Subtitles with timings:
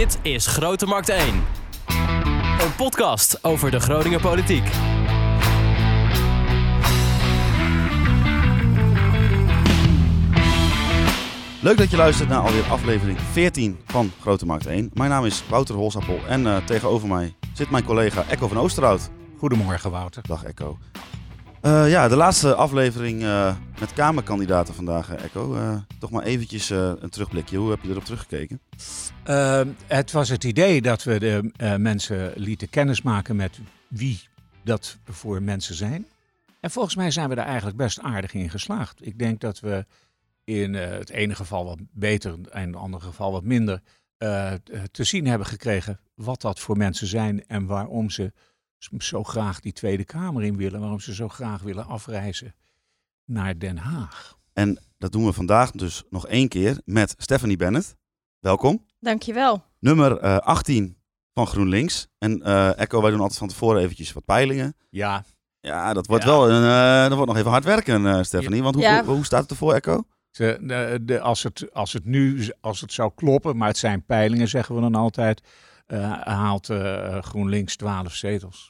[0.00, 1.34] Dit is Grote Markt 1.
[2.60, 4.64] Een podcast over de Groninger politiek.
[11.60, 14.90] Leuk dat je luistert naar alweer aflevering 14 van Grote Markt 1.
[14.94, 19.10] Mijn naam is Wouter Holsappel en eh, tegenover mij zit mijn collega Echo van Oosterhout.
[19.38, 20.22] Goedemorgen, Wouter.
[20.26, 20.78] Dag Echo.
[21.60, 25.56] Eh, ja, de laatste aflevering eh, met Kamerkandidaten vandaag, eh, Echo.
[25.98, 27.56] Toch maar eventjes een terugblikje.
[27.56, 28.60] Hoe heb je erop teruggekeken?
[29.86, 34.20] Het was het idee dat we de mensen lieten kennismaken met wie
[34.64, 36.06] dat voor mensen zijn.
[36.60, 39.06] En volgens mij zijn we daar eigenlijk best aardig in geslaagd.
[39.06, 39.86] Ik denk dat we
[40.44, 43.80] in het ene geval wat beter en in het andere geval wat minder
[44.90, 48.32] te zien hebben gekregen wat dat voor mensen zijn en waarom ze
[48.98, 52.54] zo graag die Tweede Kamer in willen, waarom ze zo graag willen afreizen
[53.24, 54.38] naar Den Haag.
[54.52, 57.96] En dat doen we vandaag dus nog één keer met Stephanie Bennett.
[58.38, 58.86] Welkom.
[58.98, 59.64] Dankjewel.
[59.78, 60.96] Nummer uh, 18
[61.34, 62.08] van GroenLinks.
[62.18, 64.76] En uh, Echo, wij doen altijd van tevoren eventjes wat peilingen.
[64.90, 65.24] Ja.
[65.60, 66.30] Ja, dat wordt ja.
[66.30, 68.62] wel een, uh, dat wordt nog even hard werken, uh, Stephanie.
[68.62, 69.04] Want hoe, ja.
[69.04, 70.02] hoe, hoe, staat het ervoor, Echo?
[70.30, 74.04] De, de, de, als, het, als het nu als het zou kloppen, maar het zijn
[74.04, 75.42] peilingen, zeggen we dan altijd,
[75.86, 76.66] uh, haalt
[77.20, 78.69] GroenLinks 12 zetels.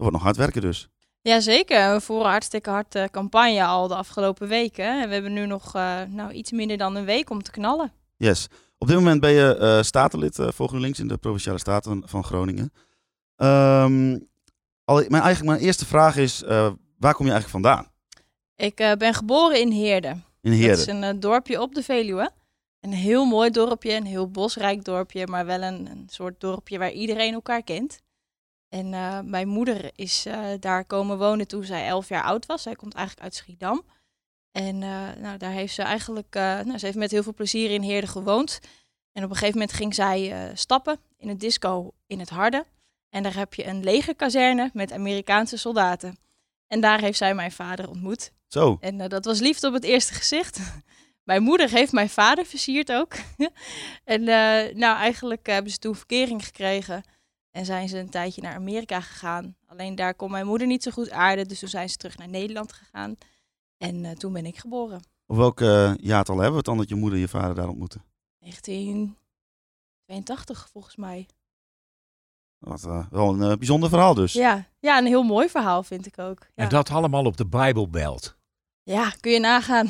[0.00, 0.88] Wordt nog hard werken dus.
[1.22, 5.02] Jazeker, we voeren hartstikke hard uh, campagne al de afgelopen weken.
[5.02, 7.92] En we hebben nu nog uh, nou, iets minder dan een week om te knallen.
[8.16, 8.48] Yes.
[8.78, 12.72] Op dit moment ben je uh, statenlid voor GroenLinks in de Provinciale Staten van Groningen.
[13.36, 14.28] Um,
[14.84, 16.42] al, mijn, eigenlijk mijn eerste vraag is,
[16.98, 17.90] waar kom je eigenlijk vandaan?
[18.56, 20.24] Ik ben geboren in Heerden.
[20.40, 20.86] In Heerden?
[20.86, 22.30] Dat is een dorpje op de Veluwe.
[22.80, 26.92] Een heel mooi dorpje, een heel bosrijk dorpje, maar wel een, een soort dorpje waar
[26.92, 28.00] iedereen elkaar kent.
[28.70, 32.62] En uh, mijn moeder is uh, daar komen wonen toen zij elf jaar oud was.
[32.62, 33.82] Zij komt eigenlijk uit Schiedam.
[34.52, 37.82] En uh, nou, daar heeft ze eigenlijk, nou, ze heeft met heel veel plezier in
[37.82, 38.60] Heerden gewoond.
[39.12, 42.66] En op een gegeven moment ging zij stappen in een disco in het Harde.
[43.08, 46.18] En daar heb je een legerkazerne met Amerikaanse soldaten.
[46.66, 48.32] En daar heeft zij mijn vader ontmoet.
[48.46, 48.76] Zo.
[48.80, 50.60] En dat was liefde op het eerste gezicht.
[51.30, 53.12] mijn moeder heeft mijn vader versierd ook.
[54.04, 54.24] en
[54.78, 57.04] nou, eigenlijk hebben ze toen verkering gekregen.
[57.50, 59.56] En zijn ze een tijdje naar Amerika gegaan.
[59.66, 61.48] Alleen daar kon mijn moeder niet zo goed aarden.
[61.48, 63.16] Dus toen zijn ze terug naar Nederland gegaan.
[63.76, 65.00] En uh, toen ben ik geboren.
[65.26, 67.68] Op welk uh, jaartal hebben we het dan dat je moeder en je vader daar
[67.68, 68.00] ontmoette?
[68.38, 71.28] 1982 volgens mij.
[72.58, 74.32] Wat uh, wel een bijzonder verhaal dus.
[74.32, 74.68] Ja.
[74.78, 76.40] ja, een heel mooi verhaal vind ik ook.
[76.40, 76.46] Ja.
[76.54, 78.36] En dat allemaal op de Bijbelbelt.
[78.82, 79.88] Ja, kun je nagaan.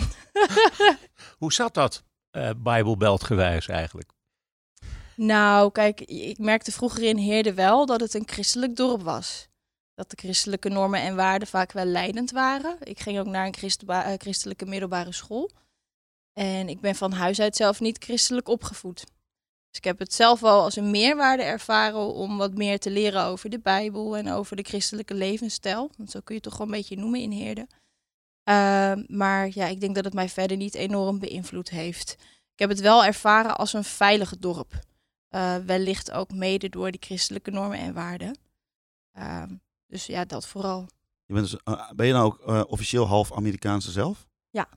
[1.39, 2.05] Hoe zat dat,
[2.57, 4.13] Bijbelbelt gewijs eigenlijk?
[5.23, 9.49] Nou, kijk, ik merkte vroeger in Heerde wel dat het een christelijk dorp was.
[9.95, 12.77] Dat de christelijke normen en waarden vaak wel leidend waren.
[12.83, 15.51] Ik ging ook naar een christelijke, christelijke middelbare school.
[16.33, 18.99] En ik ben van huis uit zelf niet christelijk opgevoed.
[19.69, 23.25] Dus ik heb het zelf wel als een meerwaarde ervaren om wat meer te leren
[23.25, 25.91] over de Bijbel en over de christelijke levensstijl.
[25.97, 27.67] Want zo kun je het toch wel een beetje noemen in Heerde.
[28.45, 32.17] Uh, maar ja, ik denk dat het mij verder niet enorm beïnvloed heeft.
[32.53, 34.89] Ik heb het wel ervaren als een veilig dorp.
[35.31, 38.39] Uh, wellicht ook mede door die christelijke normen en waarden.
[39.19, 39.43] Uh,
[39.87, 40.87] dus ja, dat vooral.
[41.27, 44.27] Je bent dus, uh, ben je nou ook uh, officieel half Amerikaanse zelf?
[44.51, 44.69] Ja,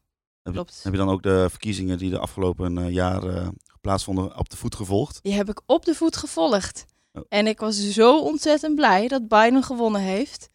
[0.42, 0.74] heb klopt.
[0.76, 4.76] Je, heb je dan ook de verkiezingen die de afgelopen jaar plaatsvonden op de voet
[4.76, 5.20] gevolgd?
[5.24, 6.86] Die heb ik op de voet gevolgd.
[7.12, 7.24] Oh.
[7.30, 10.50] En ik was zo ontzettend blij dat Biden gewonnen heeft.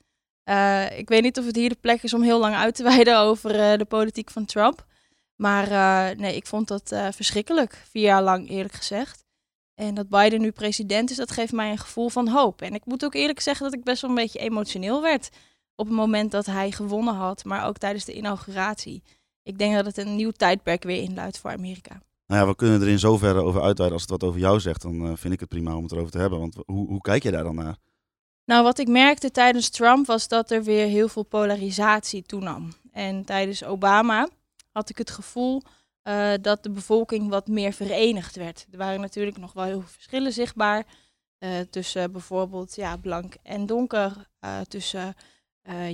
[0.96, 3.18] Ik weet niet of het hier de plek is om heel lang uit te wijden
[3.18, 4.86] over de politiek van Trump.
[5.36, 5.68] Maar
[6.16, 7.82] nee, ik vond dat verschrikkelijk.
[7.90, 9.26] Vier jaar lang, eerlijk gezegd.
[9.78, 12.62] En dat Biden nu president is, dat geeft mij een gevoel van hoop.
[12.62, 15.28] En ik moet ook eerlijk zeggen dat ik best wel een beetje emotioneel werd
[15.74, 19.02] op het moment dat hij gewonnen had, maar ook tijdens de inauguratie.
[19.42, 22.00] Ik denk dat het een nieuw tijdperk weer inluidt voor Amerika.
[22.26, 23.92] Nou ja, we kunnen er in zoverre over uitweiden.
[23.92, 26.10] Als het wat over jou zegt, dan uh, vind ik het prima om het erover
[26.10, 26.38] te hebben.
[26.38, 27.76] Want hoe, hoe kijk je daar dan naar?
[28.44, 32.72] Nou, wat ik merkte tijdens Trump was dat er weer heel veel polarisatie toenam.
[32.92, 34.28] En tijdens Obama
[34.72, 35.62] had ik het gevoel
[36.08, 38.66] uh, dat de bevolking wat meer verenigd werd.
[38.70, 40.86] Er waren natuurlijk nog wel heel veel verschillen zichtbaar.
[41.38, 45.14] Uh, tussen bijvoorbeeld ja, blank en donker, uh, tussen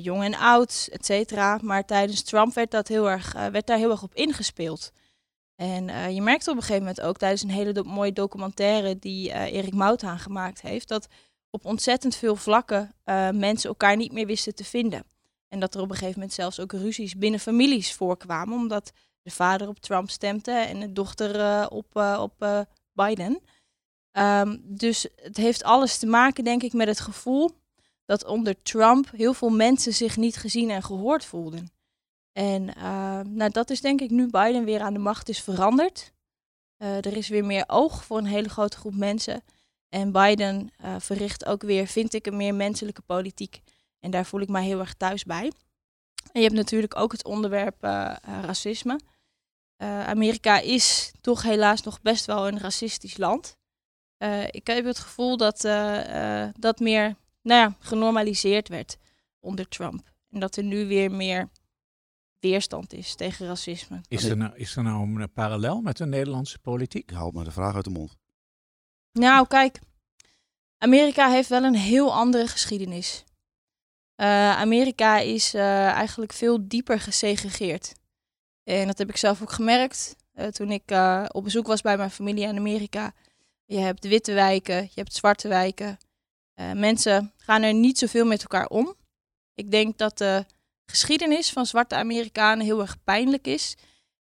[0.01, 1.59] jong en oud, et cetera.
[1.63, 4.93] Maar tijdens Trump werd, dat heel erg, werd daar heel erg op ingespeeld.
[5.57, 9.75] En je merkte op een gegeven moment ook tijdens een hele mooie documentaire die Erik
[9.75, 11.09] Mouthaan gemaakt heeft, dat
[11.51, 12.95] op ontzettend veel vlakken
[13.33, 15.05] mensen elkaar niet meer wisten te vinden.
[15.49, 18.93] En dat er op een gegeven moment zelfs ook ruzies binnen families voorkwamen, omdat
[19.25, 22.61] de vader op Trump stemde en de dochter uh, op, uh, op uh,
[22.93, 23.41] Biden.
[24.13, 27.51] Um, dus het heeft alles te maken, denk ik, met het gevoel
[28.05, 31.73] dat onder Trump heel veel mensen zich niet gezien en gehoord voelden.
[32.33, 32.65] En
[33.37, 36.13] nou, dat is denk ik nu Biden weer aan de macht is veranderd.
[36.77, 39.43] er is weer meer oog voor een hele grote groep mensen.
[39.89, 43.63] En Biden verricht ook weer, vind ik, een meer menselijke politiek.
[44.01, 45.53] En daar voel ik mij heel erg thuis bij.
[46.33, 47.83] En je hebt natuurlijk ook het onderwerp
[48.23, 48.99] racisme.
[49.77, 53.59] Amerika is toch helaas nog best wel een racistisch land.
[54.51, 55.61] ik heb het gevoel dat
[56.59, 58.97] dat meer nou ja, genormaliseerd werd
[59.41, 60.13] onder Trump.
[60.31, 61.49] En dat er nu weer meer
[62.39, 64.01] weerstand is tegen racisme.
[64.09, 67.11] Is er nou, is er nou een parallel met de Nederlandse politiek?
[67.11, 68.17] Je haalt me de vraag uit de mond.
[69.13, 69.79] Nou, kijk.
[70.79, 73.25] Amerika heeft wel een heel andere geschiedenis.
[74.17, 77.95] Uh, Amerika is uh, eigenlijk veel dieper gesegregeerd.
[78.65, 80.83] En dat heb ik zelf ook gemerkt uh, toen ik
[81.29, 83.13] op bezoek was bij mijn familie in Amerika.
[83.65, 85.99] Je hebt witte wijken, je hebt zwarte wijken.
[86.75, 88.95] mensen gaan er niet zoveel met elkaar om.
[89.55, 90.45] Ik denk dat de
[90.87, 93.77] geschiedenis van zwarte Amerikanen heel erg pijnlijk is.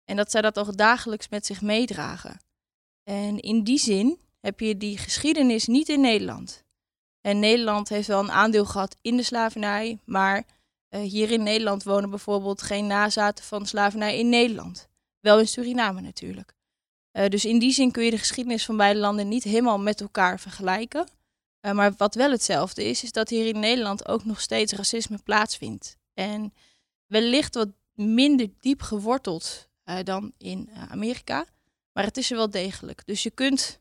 [0.04, 2.40] En dat zij dat ook dagelijks met zich meedragen.
[3.02, 6.64] En in die zin heb je die geschiedenis niet in Nederland.
[7.20, 10.44] En Nederland heeft wel een aandeel gehad in de slavernij, maar
[11.00, 14.88] hier in Nederland wonen bijvoorbeeld geen nazaten van slavernij in Nederland.
[15.20, 16.54] Wel in Suriname natuurlijk.
[17.12, 20.00] Uh, dus in die zin kun je de geschiedenis van beide landen niet helemaal met
[20.00, 21.08] elkaar vergelijken.
[21.60, 25.18] Uh, maar wat wel hetzelfde is, is dat hier in Nederland ook nog steeds racisme
[25.24, 25.96] plaatsvindt.
[26.14, 26.54] En
[27.06, 29.68] wellicht wat minder diep geworteld
[30.04, 31.44] dan in Amerika.
[31.92, 33.02] Maar het is er wel degelijk.
[33.06, 33.78] Dus je kunt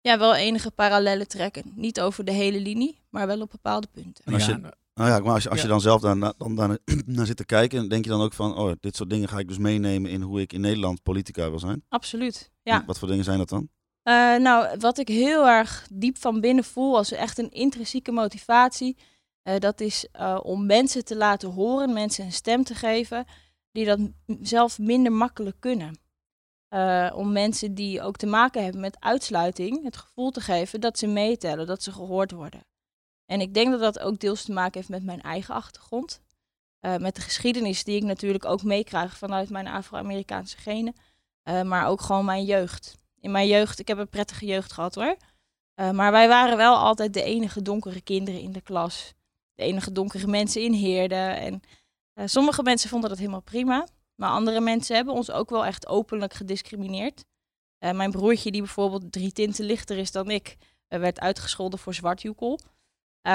[0.00, 1.72] ja, wel enige parallellen trekken.
[1.74, 4.24] Niet over de hele linie, maar wel op bepaalde punten.
[4.34, 7.36] als je, nou ja, maar als, als je dan zelf daar, dan, dan, naar zit
[7.36, 10.10] te kijken, denk je dan ook van, oh, dit soort dingen ga ik dus meenemen
[10.10, 11.84] in hoe ik in Nederland politica wil zijn?
[11.88, 12.84] Absoluut, ja.
[12.86, 13.68] wat voor dingen zijn dat dan?
[14.08, 18.96] Uh, nou, wat ik heel erg diep van binnen voel als echt een intrinsieke motivatie,
[19.42, 23.24] uh, dat is uh, om mensen te laten horen, mensen een stem te geven,
[23.72, 23.98] die dat
[24.40, 25.98] zelf minder makkelijk kunnen.
[27.14, 31.06] Om mensen die ook te maken hebben met uitsluiting het gevoel te geven dat ze
[31.06, 32.66] meetellen, dat ze gehoord worden.
[33.26, 36.20] En ik denk dat dat ook deels te maken heeft met mijn eigen achtergrond.
[36.80, 40.94] Uh, met de geschiedenis die ik natuurlijk ook meekrijg vanuit mijn Afro-Amerikaanse genen.
[41.44, 42.98] Uh, maar ook gewoon mijn jeugd.
[43.20, 45.16] In mijn jeugd, ik heb een prettige jeugd gehad hoor.
[45.74, 49.14] maar wij waren wel altijd de enige donkere kinderen in de klas.
[49.54, 51.36] De enige donkere mensen in Heerden.
[52.14, 53.86] En sommige mensen vonden dat helemaal prima.
[54.14, 57.24] Maar andere mensen hebben ons ook wel echt openlijk gediscrimineerd.
[57.78, 60.56] Mijn broertje, die bijvoorbeeld drie tinten lichter is dan ik,
[60.88, 62.60] werd uitgescholden voor zwartjoekel.
[63.26, 63.32] Uh,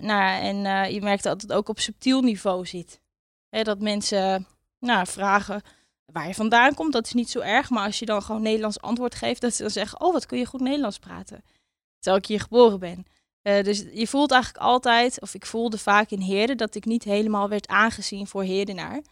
[0.00, 3.00] nou, en je merkt dat het ook op subtiel niveau zit.
[3.48, 4.46] Hè, dat mensen
[4.78, 5.62] nou, vragen
[6.04, 7.70] waar je vandaan komt, dat is niet zo erg.
[7.70, 10.38] Maar als je dan gewoon Nederlands antwoord geeft, dat ze dan zeggen, oh, wat kun
[10.38, 11.44] je goed Nederlands praten.
[11.98, 13.06] Terwijl ik hier geboren ben.
[13.64, 17.48] dus je voelt eigenlijk altijd, of ik voelde vaak in Heerden, dat ik niet helemaal
[17.48, 19.02] werd aangezien voor Heerdenaar.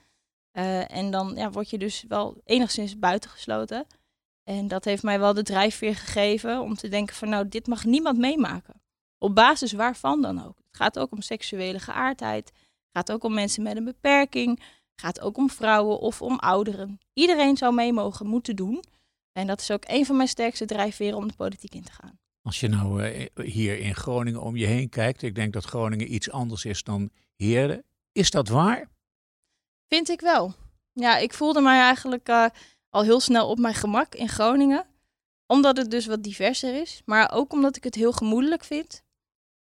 [0.52, 3.86] Uh, en dan ja, word je dus wel enigszins buitengesloten.
[4.44, 7.84] En dat heeft mij wel de drijfveer gegeven om te denken van nou, dit mag
[7.84, 8.81] niemand meemaken.
[9.22, 10.56] Op basis waarvan dan ook.
[10.56, 12.46] Het gaat ook om seksuele geaardheid.
[12.46, 14.58] Het gaat ook om mensen met een beperking.
[14.58, 16.98] Het gaat ook om vrouwen of om ouderen.
[17.12, 18.84] Iedereen zou mee mogen moeten doen.
[19.32, 22.18] En dat is ook een van mijn sterkste drijfveren om de politiek in te gaan.
[22.42, 26.14] Als je nou uh, hier in Groningen om je heen kijkt, ik denk dat Groningen
[26.14, 27.84] iets anders is dan Heerden.
[28.12, 28.88] Is dat waar?
[29.88, 30.54] Vind ik wel.
[30.92, 32.46] Ja, ik voelde mij eigenlijk uh,
[32.90, 34.86] al heel snel op mijn gemak in Groningen.
[35.46, 37.02] Omdat het dus wat diverser is.
[37.04, 39.02] Maar ook omdat ik het heel gemoedelijk vind.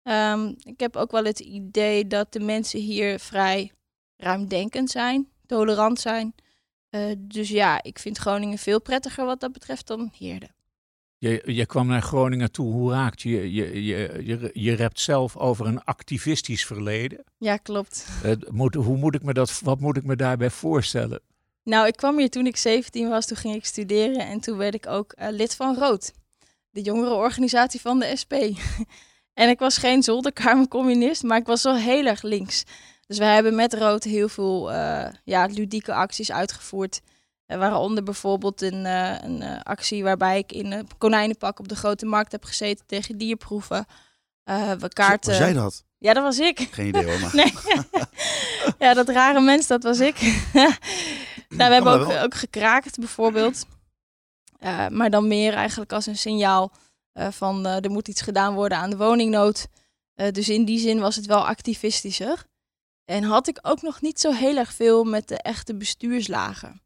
[0.08, 3.72] Um, ik heb ook wel het idee dat de mensen hier vrij
[4.16, 6.34] ruimdenkend zijn, tolerant zijn.
[6.90, 10.48] Uh, dus ja, ik vind Groningen veel prettiger wat dat betreft dan Heerde.
[11.18, 12.72] Je, je kwam naar Groningen toe.
[12.72, 13.52] Hoe raakt je?
[13.52, 17.24] Je, je, je, je rept zelf over een activistisch verleden.
[17.38, 18.06] Ja, klopt.
[18.50, 21.20] moet, hoe moet ik me dat, wat moet ik me daarbij voorstellen?
[21.62, 23.26] Nou, ik kwam hier toen ik 17 was.
[23.26, 26.12] Toen ging ik studeren en toen werd ik ook uh, lid van Rood.
[26.70, 28.34] De jongerenorganisatie van de SP.
[29.36, 32.64] en ik was geen zolderkamercommunist, maar ik was wel heel erg links.
[33.06, 37.00] Dus wij hebben met Rood heel veel uh, ja, ludieke acties uitgevoerd.
[37.46, 41.76] Uh, waaronder bijvoorbeeld een, uh, een uh, actie waarbij ik in een konijnenpak op de
[41.76, 43.86] grote markt heb gezeten tegen dierproeven.
[44.78, 45.30] we kaarten...
[45.30, 45.84] Was jij dat?
[45.98, 46.68] Ja, dat was ik.
[46.70, 47.34] Geen idee hoor, maar...
[47.44, 47.54] nee.
[48.88, 50.20] ja, dat rare mens, dat was ik.
[50.52, 50.70] nou,
[51.48, 53.66] we hebben ook, ook gekraakt bijvoorbeeld.
[54.90, 56.72] maar dan meer eigenlijk als een signaal
[57.16, 59.66] van er moet iets gedaan worden aan de woningnood.
[60.14, 62.46] dus in die zin was het wel activistischer.
[63.04, 66.82] En had ik ook nog niet zo heel erg veel met de echte bestuurslagen.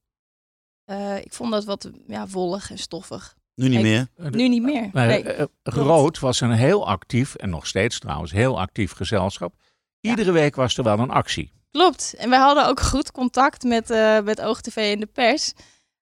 [0.91, 3.37] Uh, ik vond dat wat ja, wollig en stoffig.
[3.55, 4.09] Nu niet meer?
[4.17, 4.91] Nu niet meer.
[4.93, 9.55] Nee, Rood was een heel actief, en nog steeds trouwens, heel actief gezelschap.
[10.01, 10.33] Iedere ja.
[10.33, 11.53] week was er wel een actie.
[11.71, 12.15] Klopt.
[12.19, 15.53] En wij hadden ook goed contact met, uh, met OogTV en de pers.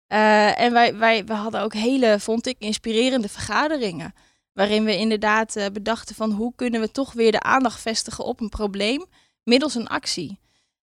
[0.09, 4.15] En wij, wij, wij hadden ook hele, vond ik, inspirerende vergaderingen.
[4.59, 8.41] Waarin we inderdaad uh, bedachten van hoe kunnen we toch weer de aandacht vestigen op
[8.41, 9.07] een probleem
[9.43, 10.41] middels een actie.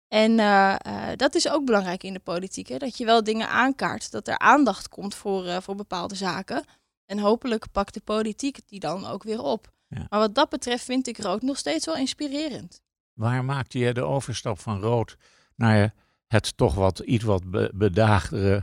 [0.07, 2.77] En uh, uh, dat is ook belangrijk in de politiek, hè?
[2.77, 6.63] dat je wel dingen aankaart, dat er aandacht komt voor, voor bepaalde zaken.
[7.05, 9.71] En hopelijk pakt de politiek die dan ook weer op.
[9.87, 10.05] Ja.
[10.09, 12.81] Maar wat dat betreft vind ik rood nog steeds wel inspirerend.
[13.13, 15.17] Waar maakte je de overstap van rood
[15.55, 15.93] naar
[16.27, 18.61] het toch wat iets wat bedaagdere uh,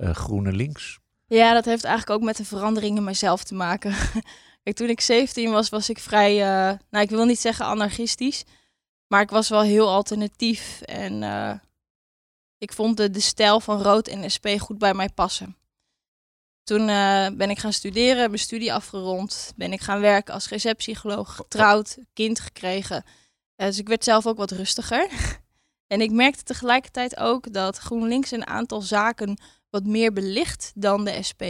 [0.00, 0.98] groene links?
[1.26, 3.94] Ja, dat heeft eigenlijk ook met de verandering in mezelf te maken.
[4.62, 8.44] Kijk, toen ik 17 was, was ik vrij, uh, nou ik wil niet zeggen anarchistisch,
[9.06, 10.80] maar ik was wel heel alternatief.
[10.80, 11.52] En uh,
[12.58, 15.56] ik vond de, de stijl van rood en SP goed bij mij passen.
[16.62, 16.86] Toen
[17.36, 19.52] ben ik gaan studeren, mijn studie afgerond.
[19.56, 23.04] Ben ik gaan werken als receptiegoloog, getrouwd, kind gekregen.
[23.56, 25.08] Dus ik werd zelf ook wat rustiger.
[25.92, 29.38] en ik merkte tegelijkertijd ook dat GroenLinks een aantal zaken
[29.70, 31.42] wat meer belicht dan de SP.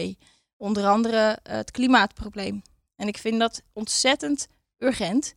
[0.57, 2.63] Onder andere uh, het klimaatprobleem.
[2.97, 4.49] En ik vind dat ontzettend
[4.79, 5.35] urgent.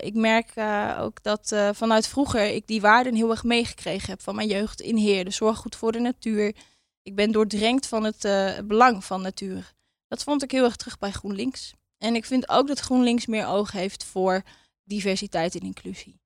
[0.00, 0.52] ik merk
[0.98, 4.96] ook dat vanuit vroeger ik die waarden heel erg meegekregen heb van mijn jeugd in
[4.96, 5.24] Heer.
[5.24, 6.54] De zorg goed voor de natuur,
[7.02, 8.20] ik ben doordrenkt van het
[8.66, 9.74] belang van natuur.
[10.08, 11.74] Dat vond ik heel erg terug bij GroenLinks.
[11.98, 14.42] En ik vind ook dat GroenLinks meer oog heeft voor
[14.84, 16.20] diversiteit en inclusie.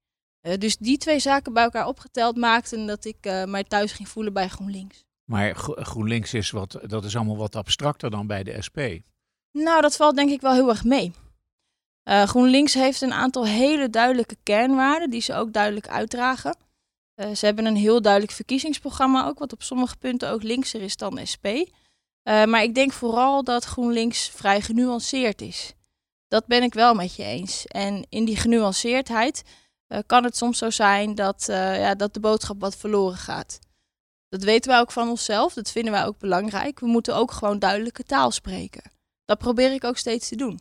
[0.59, 4.49] Dus die twee zaken bij elkaar opgeteld maakten dat ik mij thuis ging voelen bij
[4.49, 5.05] GroenLinks.
[5.31, 8.79] Maar GroenLinks is, wat, dat is allemaal wat abstracter dan bij de SP.
[9.53, 11.13] Nou, dat valt denk ik wel heel erg mee.
[12.05, 16.57] GroenLinks heeft een aantal hele duidelijke kernwaarden die ze ook duidelijk uitdragen.
[17.17, 20.97] Uh, ze hebben een heel duidelijk verkiezingsprogramma ook, wat op sommige punten ook linkser is
[20.97, 21.47] dan SP.
[21.47, 21.65] Uh,
[22.45, 25.75] maar ik denk vooral dat GroenLinks vrij genuanceerd is.
[26.29, 27.67] Dat ben ik wel met je eens.
[27.67, 29.43] En in die genuanceerdheid
[30.07, 33.59] kan het soms zo zijn dat, ja, dat de boodschap wat verloren gaat.
[34.31, 36.81] Dat weten wij ook van onszelf, dat vinden wij ook belangrijk.
[36.81, 38.83] We moeten ook gewoon duidelijke taal spreken.
[39.25, 40.61] Dat probeer ik ook steeds te doen.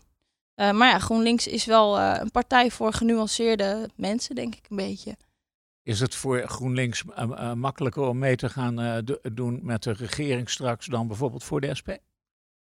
[0.56, 5.18] maar ja, GroenLinks is wel een partij voor genuanceerde mensen, denk ik een beetje.
[5.84, 10.86] Is het voor GroenLinks uh, makkelijker om mee te gaan doen met de regering straks
[10.86, 11.90] dan bijvoorbeeld voor de SP?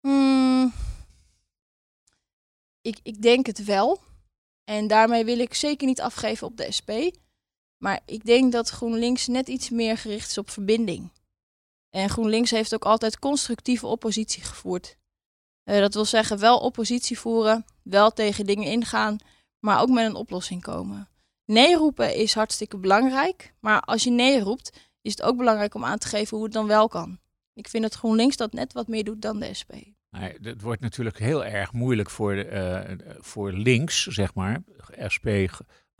[0.02, 0.74] Mm,
[2.82, 4.00] ik, ik denk het wel.
[4.64, 6.92] En daarmee wil ik zeker niet afgeven op de SP.
[7.84, 11.12] Maar ik denk dat GroenLinks net iets meer gericht is op verbinding.
[11.90, 14.98] En GroenLinks heeft ook altijd constructieve oppositie gevoerd.
[15.66, 19.18] Uh, dat wil zeggen, wel oppositie voeren, wel tegen dingen ingaan,
[19.60, 21.10] maar ook met een oplossing komen.
[21.46, 23.54] Nee roepen is hartstikke belangrijk.
[23.60, 26.54] Maar als je nee roept, is het ook belangrijk om aan te geven hoe het
[26.54, 27.20] dan wel kan.
[27.54, 29.72] Ik vind dat GroenLinks dat net wat meer doet dan de SP.
[30.10, 32.46] Nee, het wordt natuurlijk heel erg moeilijk voor, de,
[33.06, 34.64] uh, voor links, zeg maar,
[35.14, 35.28] SP,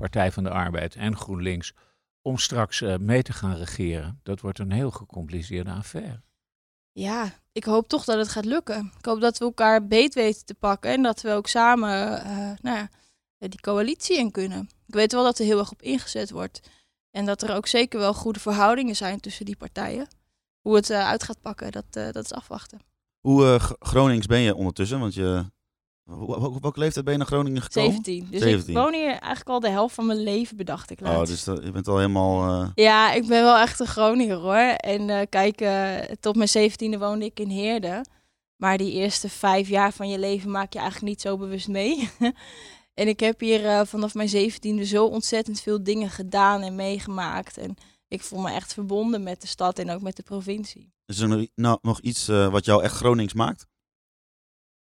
[0.02, 1.74] Partij van de Arbeid en GroenLinks,
[2.22, 4.20] om straks uh, mee te gaan regeren.
[4.24, 6.22] Dat wordt een heel gecompliceerde affaire.
[6.92, 8.92] Ja, ik hoop toch dat het gaat lukken.
[8.98, 12.52] Ik hoop dat we elkaar beet weten te pakken en dat we ook samen uh,
[12.62, 12.90] nou ja,
[13.38, 14.70] die coalitie in kunnen.
[14.88, 16.70] Ik weet wel dat er heel erg op ingezet wordt.
[17.12, 20.08] En dat er ook zeker wel goede verhoudingen zijn tussen die partijen.
[20.62, 22.80] Hoe het uh, uit gaat pakken, dat, uh, dat is afwachten.
[23.20, 25.00] Hoe uh, Gronings ben je ondertussen?
[25.00, 25.52] Want je,
[26.62, 27.92] welke leeftijd ben je naar Groningen gekomen?
[27.92, 28.28] 17.
[28.32, 28.70] Dus 17.
[28.70, 31.20] ik woon hier eigenlijk al de helft van mijn leven, bedacht ik laatst.
[31.20, 32.72] Oh, dus dat, je bent al helemaal...
[32.76, 34.76] Ja, ik ben wel echt een Groninger hoor.
[34.76, 35.64] En kijk,
[36.20, 38.06] tot mijn zeventiende woonde ik in Heerde.
[38.56, 42.10] Maar die eerste vijf jaar van je leven maak je eigenlijk niet zo bewust mee.
[42.94, 47.58] En ik heb hier vanaf mijn zeventiende zo ontzettend veel dingen gedaan en meegemaakt.
[47.58, 47.76] En
[48.08, 50.94] ik voel me echt verbonden met de stad en ook met de provincie.
[51.06, 53.68] Is er nou, nog iets wat jou echt Gronings maakt?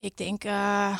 [0.03, 0.99] Ik denk, uh,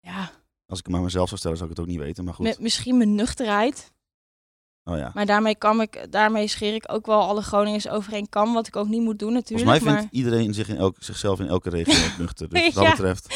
[0.00, 0.30] ja.
[0.66, 2.24] Als ik het maar mezelf zou stellen, zou ik het ook niet weten.
[2.24, 2.58] Maar goed.
[2.58, 3.92] misschien mijn nuchterheid.
[4.84, 5.10] Oh ja.
[5.14, 8.76] Maar daarmee, kan ik, daarmee scheer ik ook wel alle Groningers overeen kan, wat ik
[8.76, 9.68] ook niet moet doen natuurlijk.
[9.68, 12.48] Volgens mij vindt iedereen zich in elk, zichzelf in elke regio nuchter.
[12.48, 12.90] Dus wat dat ja.
[12.90, 13.26] betreft.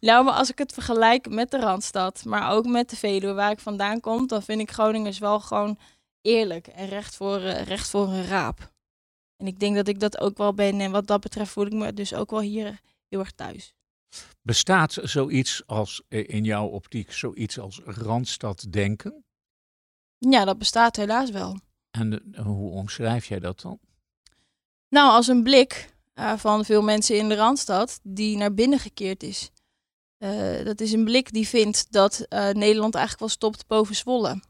[0.00, 3.50] Nou, maar als ik het vergelijk met de Randstad, maar ook met de Veluwe waar
[3.50, 5.78] ik vandaan kom, dan vind ik Groningers wel gewoon
[6.20, 8.72] eerlijk en recht voor, uh, recht voor een raap.
[9.36, 10.80] En ik denk dat ik dat ook wel ben.
[10.80, 13.74] En wat dat betreft voel ik me dus ook wel hier heel erg thuis.
[14.42, 19.24] Bestaat zoiets als in jouw optiek zoiets als Randstad denken?
[20.18, 21.58] Ja, dat bestaat helaas wel.
[21.90, 23.78] En hoe omschrijf jij dat dan?
[24.88, 29.22] Nou, als een blik uh, van veel mensen in de Randstad die naar binnen gekeerd
[29.22, 29.50] is.
[30.18, 34.42] Uh, dat is een blik die vindt dat uh, Nederland eigenlijk wel stopt boven Zwolle.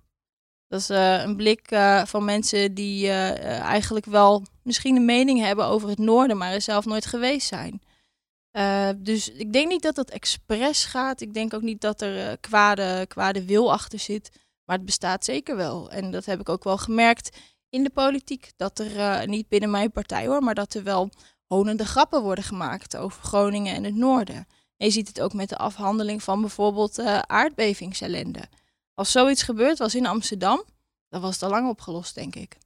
[0.69, 1.69] Dat is een blik
[2.05, 6.85] van mensen die eigenlijk wel misschien een mening hebben over het noorden, maar er zelf
[6.85, 7.83] nooit geweest zijn.
[8.97, 11.21] Dus ik denk niet dat dat expres gaat.
[11.21, 14.31] Ik denk ook niet dat er kwade, kwade wil achter zit.
[14.65, 15.91] Maar het bestaat zeker wel.
[15.91, 17.37] En dat heb ik ook wel gemerkt
[17.69, 18.53] in de politiek.
[18.57, 21.11] Dat er uh, niet binnen mijn partij hoor, maar dat er wel
[21.47, 24.47] honende grappen worden gemaakt over Groningen en het noorden.
[24.77, 28.49] En je ziet het ook met de afhandeling van bijvoorbeeld uh, aardbevingsellende.
[28.95, 30.65] Als zoiets gebeurd was in Amsterdam,
[31.09, 32.57] dan was het al lang opgelost, denk ik.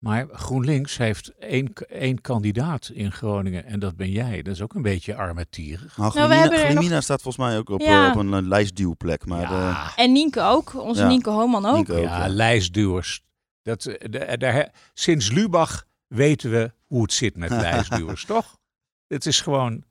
[0.00, 4.42] Maar GroenLinks heeft één, één kandidaat in Groningen en dat ben jij.
[4.42, 5.96] Dat is ook een beetje armetierig.
[5.96, 8.04] Nou, Glimina, nog- staat volgens mij ook op, Ja.
[8.04, 9.26] eh, op een eh, lijstduwplek.
[9.26, 11.08] Maar de- ja, En Nienke ook, onze Ja.
[11.08, 11.74] Nienke Hooman ook.
[11.74, 12.28] Nienke ook, ja, ja.
[12.28, 13.22] lijstduwers.
[13.62, 18.58] Dat, eh, de, de- sinds Lubach weten we hoe het zit met lijstduwers, toch?
[19.06, 19.84] Het is gewoon...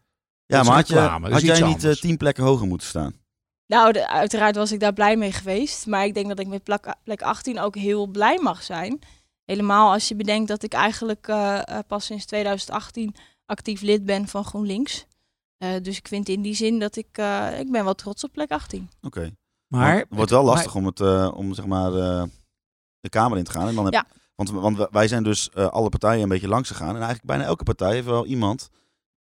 [0.45, 1.99] ja, is maar had, je, had jij niet eh, anders.
[1.99, 3.13] tien plekken hoger moeten staan?
[3.67, 5.87] Nou, de- uiteraard was ik daar blij mee geweest.
[5.87, 8.99] Maar ik denk dat ik met plak, plek 18 ook heel blij mag zijn.
[9.49, 13.15] Helemaal als je bedenkt dat ik eigenlijk eh, eh, pas sinds 2018
[13.45, 15.05] actief lid ben van GroenLinks.
[15.57, 18.31] Eh, dus ik vind in die zin dat ik, eh, ik ben wel trots op
[18.31, 18.89] plek 18.
[19.01, 19.31] Oké.
[19.67, 22.23] Maar het wordt wel lastig om, het, eh, om zeg maar, eh,
[22.99, 23.67] de Kamer in te gaan.
[23.67, 24.05] En dan heb, Ja.
[24.35, 26.89] Want, want wij zijn dus alle partijen een beetje langs gegaan.
[26.89, 28.69] En eigenlijk bijna elke partij heeft wel iemand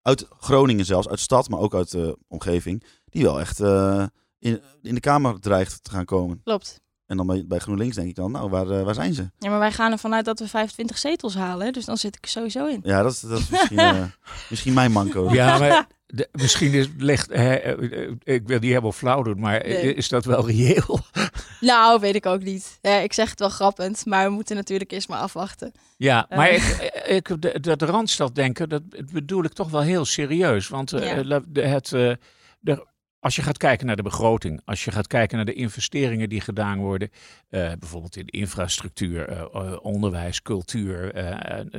[0.02, 4.06] uit Groningen zelfs, uit stad, maar ook uit de omgeving, die wel echt eh,
[4.40, 6.42] in, in de Kamer dreigt te gaan komen.
[6.44, 6.82] Klopt.
[7.08, 9.30] En dan bij, bij GroenLinks denk ik dan, nou, waar, eh, waar zijn ze?
[9.40, 11.66] Ja, maar wij gaan ervan uit dat we 25 zetels halen.
[11.66, 12.80] hè, Dus dan zit ik er sowieso in.
[12.84, 14.04] Ja, dat, is- dat is misschien, eh,
[14.50, 15.34] misschien mijn manco.
[15.34, 19.60] Ja, maar de- misschien is, ligt, hè, eh, ik wil die helemaal flauw doen, maar
[19.60, 19.94] Nee.
[19.94, 21.00] is dat wel reëel?
[21.60, 22.78] Nou, weet ik ook niet.
[22.82, 25.72] Ja, ik zeg het wel grappend, maar we moeten natuurlijk eerst maar afwachten.
[25.98, 30.68] Ja, maar ik, ik, de, dat Randstad denken, dat bedoel ik toch wel heel serieus.
[30.68, 31.42] Want eh, Ja.
[31.62, 32.12] het, eh,
[32.60, 32.86] de,
[33.20, 36.42] als je gaat kijken naar de begroting, als je gaat kijken naar de investeringen die
[36.42, 37.10] gedaan worden,
[37.50, 41.14] eh, bijvoorbeeld in infrastructuur, eh, eh, onderwijs, cultuur,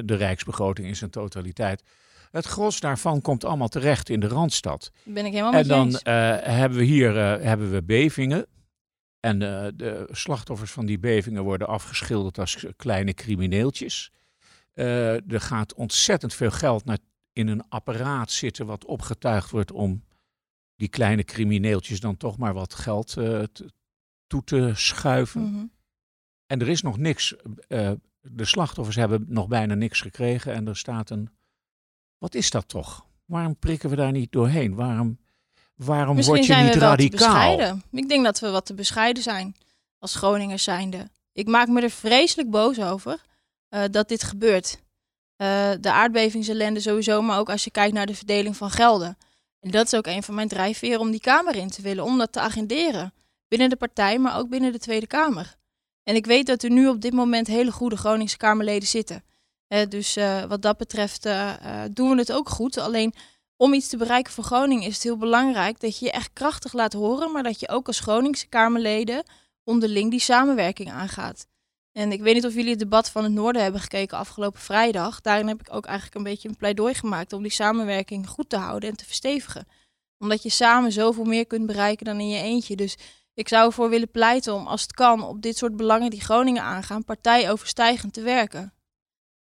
[0.05, 1.83] de rijksbegroting in zijn totaliteit.
[2.31, 4.93] Het gros daarvan komt allemaal terecht in de Randstad.
[5.05, 6.13] Ben ik helemaal met En je dan
[6.53, 8.47] hebben we hier hebben we bevingen.
[9.21, 14.11] En de slachtoffers van die bevingen worden afgeschilderd als kleine crimineeltjes.
[14.75, 16.99] Er gaat ontzettend veel geld naar,
[17.33, 20.03] in een apparaat zitten wat opgetuigd wordt om
[20.79, 23.43] die kleine crimineeltjes dan toch maar wat geld eh,
[24.27, 25.43] toe te schuiven.
[25.53, 25.65] Mhm.
[26.47, 27.35] En er is nog niks.
[27.69, 30.53] eh, de slachtoffers hebben nog bijna niks gekregen.
[30.55, 31.29] En er staat een.
[32.19, 33.07] Wat is dat toch?
[33.25, 34.75] Waarom prikken we daar niet doorheen?
[34.75, 35.19] Waarom,
[35.75, 37.29] waarom Misschien word je zijn niet we radicaal?
[37.33, 37.83] bescheiden.
[37.91, 39.57] Ik denk dat we wat te bescheiden zijn
[39.99, 41.11] als Groningers zijnde.
[41.33, 43.23] Ik maak me er vreselijk boos over
[43.69, 44.79] eh, dat dit gebeurt.
[45.81, 49.17] De aardbevingsellende sowieso, maar ook als je kijkt naar de verdeling van gelden.
[49.61, 52.19] En dat is ook een van mijn drijfveren om die Kamer in te willen, om
[52.19, 53.13] dat te agenderen.
[53.49, 55.57] Binnen de partij, maar ook binnen de Tweede Kamer.
[56.03, 59.25] En ik weet dat er nu op dit moment hele goede Groningse Kamerleden zitten.
[59.89, 62.79] Dus eh, wat dat betreft eh, eh, doen we het ook goed.
[62.79, 63.15] Alleen
[63.57, 66.73] om iets te bereiken voor Groningen is het heel belangrijk dat je je echt krachtig
[66.73, 69.23] laat horen, maar dat je ook als Groningse Kamerleden
[69.65, 71.47] onderling die samenwerking aangaat.
[71.99, 75.21] En ik weet niet of jullie het debat van het Noorden hebben gekeken afgelopen vrijdag.
[75.21, 78.57] Daarin heb ik ook eigenlijk een beetje een pleidooi gemaakt om die samenwerking goed te
[78.57, 79.69] houden en te verstevigen.
[80.19, 82.77] Omdat je samen zoveel meer kunt bereiken dan in je eentje.
[82.77, 82.97] Dus
[83.35, 86.63] ik zou ervoor willen pleiten om, als het kan, op dit soort belangen die Groningen
[86.63, 88.73] aangaan, partijoverstijgend te werken.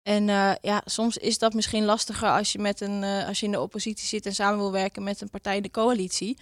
[0.03, 3.47] En eh, ja, soms is dat misschien lastiger als je, met een, eh, als je
[3.47, 6.39] in de oppositie zit en samen wil werken met een partij in de coalitie.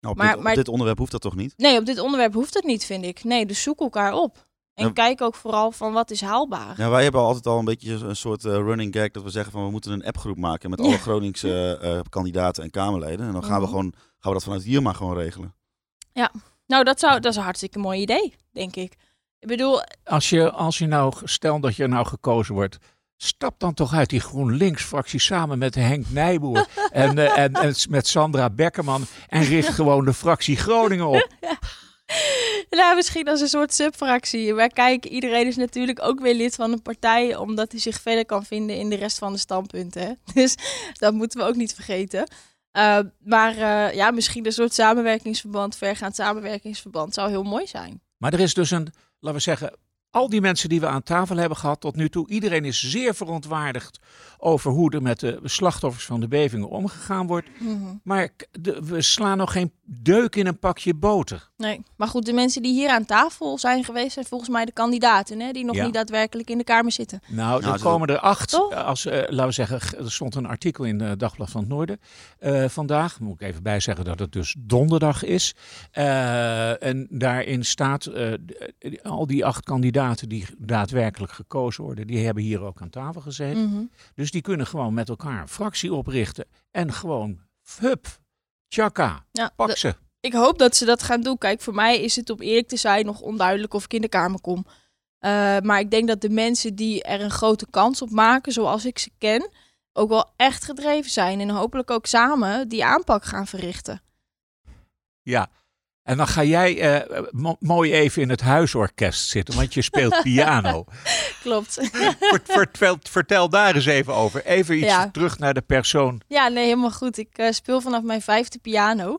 [0.00, 1.54] Nou, op, Maar- dit, op maar- dit onderwerp hoeft dat toch niet?
[1.56, 3.24] Nee, op dit onderwerp hoeft het niet, vind ik.
[3.24, 4.45] Nee, dus zoek elkaar op.
[4.76, 4.92] En Ja.
[4.92, 6.74] kijk ook vooral van wat is haalbaar.
[6.76, 9.52] Ja, wij hebben altijd al een beetje een soort eh, running gag dat we zeggen
[9.52, 10.96] van we moeten een appgroep maken met alle Ja.
[10.96, 13.26] Groningse eh, kandidaten en Kamerleden.
[13.26, 13.70] En dan gaan we Mhm.
[13.70, 15.54] gewoon gaan we dat vanuit hier maar gewoon regelen.
[16.66, 18.96] Nou, dat, zou, dat is een hartstikke mooi idee, denk ik.
[19.38, 22.78] Ik bedoel, Als je, als je nou, stel dat je nou gekozen wordt,
[23.16, 28.06] stap dan toch uit die GroenLinks-fractie samen met Henk Nijboer en, eh, en, en met
[28.06, 31.28] Sandra Beckerman en richt gewoon de fractie Groningen op.
[32.70, 34.54] nou, misschien als een soort subfractie.
[34.54, 38.26] Maar kijk, iedereen is natuurlijk ook weer lid van een partij, omdat hij zich verder
[38.26, 40.18] kan vinden in de rest van de standpunten.
[40.34, 40.54] Dus
[40.92, 42.28] dat moeten we ook niet vergeten.
[42.76, 48.00] Uh, maar uh, ja, misschien een soort samenwerkingsverband, vergaand samenwerkingsverband, zou heel mooi zijn.
[48.16, 49.76] Maar er is dus een, laten we zeggen,
[50.10, 53.14] al die mensen die we aan tafel hebben gehad tot nu toe, iedereen is zeer
[53.14, 53.98] verontwaardigd
[54.38, 57.48] over hoe er met de slachtoffers van de bevingen omgegaan wordt.
[57.58, 58.00] Mm -hmm.
[58.04, 58.28] Maar
[58.60, 61.50] de, we slaan nog geen deuk in een pakje boter.
[61.56, 64.72] Nee, maar goed, de mensen die hier aan tafel zijn geweest, zijn volgens mij de
[64.72, 65.84] kandidaten, hè, die nog Ja.
[65.84, 67.20] niet daadwerkelijk in de Kamer zitten.
[67.26, 68.50] Nou, Nou, er komen er acht.
[68.50, 68.72] Toch?
[68.74, 72.00] Als, eh, laten we zeggen, er stond een artikel in de Dagblad van het Noorden
[72.38, 73.20] eh, vandaag.
[73.20, 75.54] Moet ik even bij zeggen dat het dus donderdag is.
[75.90, 78.38] Eh, en daarin staat, eh, eh,
[79.02, 83.68] al die acht kandidaten die daadwerkelijk gekozen worden, die hebben hier ook aan tafel gezeten.
[83.70, 83.84] Mhm.
[84.14, 87.40] Dus die kunnen gewoon met elkaar een fractie oprichten en gewoon,
[87.78, 88.18] hup,
[88.68, 89.94] tjaka, Ja, pak ze.
[90.20, 91.38] ik hoop dat ze dat gaan doen.
[91.38, 94.08] Kijk, voor mij is het om eerlijk te zijn nog onduidelijk of ik in de
[94.08, 94.66] Kamer kom.
[95.18, 98.84] Eh, maar ik denk dat de mensen die er een grote kans op maken, zoals
[98.84, 99.50] ik ze ken,
[99.92, 101.40] ook wel echt gedreven zijn.
[101.40, 104.00] En hopelijk ook samen die aanpak gaan verrichten.
[105.22, 105.48] Ja.
[106.06, 110.22] En dan ga jij eh, mo- mooi even in het huisorkest zitten, want je speelt
[110.22, 110.84] piano.
[111.42, 111.78] Klopt.
[111.92, 114.44] Vert- vertel, vertel daar eens even over.
[114.44, 115.10] Even iets Ja.
[115.10, 116.20] terug naar de persoon.
[116.28, 117.18] Ja, nee, helemaal goed.
[117.18, 119.18] Ik eh, speel vanaf mijn vijfde piano.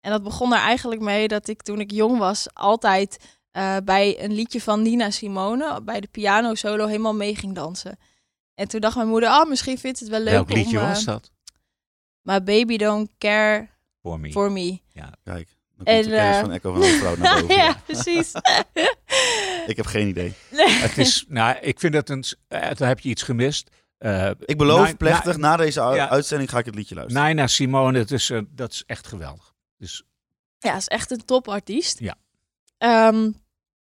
[0.00, 4.24] En dat begon er eigenlijk mee dat ik toen ik jong was altijd eh, bij
[4.24, 7.98] een liedje van Nina Simone, bij de piano solo, helemaal mee ging dansen.
[8.54, 10.86] En toen dacht mijn moeder, ah, misschien vindt het wel leuk Welk liedje om...
[10.86, 11.30] was dat?
[12.22, 13.68] My baby don't care
[14.02, 14.30] Voor me.
[14.30, 14.80] for me.
[15.24, 15.48] Kijk,
[15.84, 17.54] dan En, de kennis eh, van Echo van naar boven.
[17.56, 18.32] ja, precies.
[19.66, 20.32] Ik heb geen idee.
[20.54, 23.70] Het is, nou, ik vind dat een, s- eh, dan heb je iets gemist.
[23.98, 26.08] Eh, Ik beloof Na- plechtig, na deze Ja.
[26.08, 27.22] uitzending ga ik het liedje luisteren.
[27.22, 29.52] Naina Simone, dat is, dat is echt geweldig.
[29.78, 30.02] Dus
[30.58, 31.98] Ja, is echt een topartiest.
[31.98, 32.14] Ja.
[32.78, 33.30] Ehm,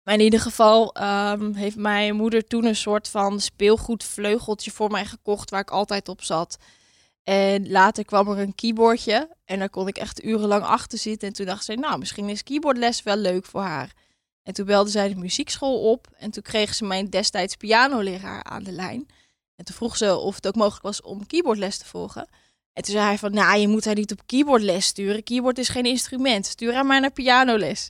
[0.03, 5.05] maar in ieder geval ehm, heeft mijn moeder toen een soort van speelgoedvleugeltje voor mij
[5.05, 6.57] gekocht waar ik altijd op zat.
[7.29, 11.27] En later kwam er een keyboardje en daar kon ik echt urenlang achter zitten.
[11.27, 13.93] En toen dacht ze, nou, misschien is keyboardles wel leuk voor haar.
[14.43, 18.63] En toen belde zij de muziekschool op en toen kreeg ze mijn destijds pianoleraar aan
[18.63, 19.07] de lijn.
[19.55, 22.27] En toen vroeg ze of het ook mogelijk was om keyboardles te volgen.
[22.73, 25.23] En toen zei hij van, nou, je moet haar niet op keyboardles sturen.
[25.23, 26.45] Keyboard is geen instrument.
[26.45, 27.89] Stuur haar maar naar pianoles.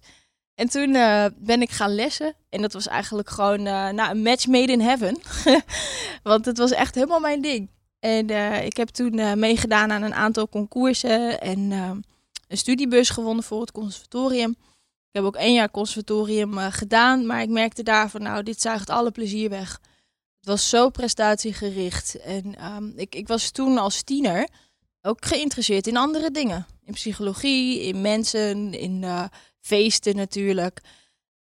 [0.54, 2.36] En toen eh, ben ik gaan lessen.
[2.50, 5.22] En dat was eigenlijk gewoon eh, nou, een match made in heaven.
[6.24, 7.70] Want het was echt helemaal mijn ding.
[8.06, 11.42] En eh, ik heb toen eh, meegedaan aan een aantal concoursen.
[11.42, 11.92] En eh,
[12.48, 14.50] een studiebus gewonnen voor het conservatorium.
[14.50, 17.26] Ik heb ook één jaar conservatorium eh, gedaan.
[17.26, 19.80] Maar ik merkte daar van, nou, dit zuigt alle plezier weg.
[20.40, 22.20] Het was zo prestatiegericht.
[22.20, 24.48] En ehm, ik, ik was toen als tiener
[25.02, 26.66] ook geïnteresseerd in andere dingen.
[26.84, 29.06] In psychologie, in mensen, in
[29.60, 30.82] feesten natuurlijk.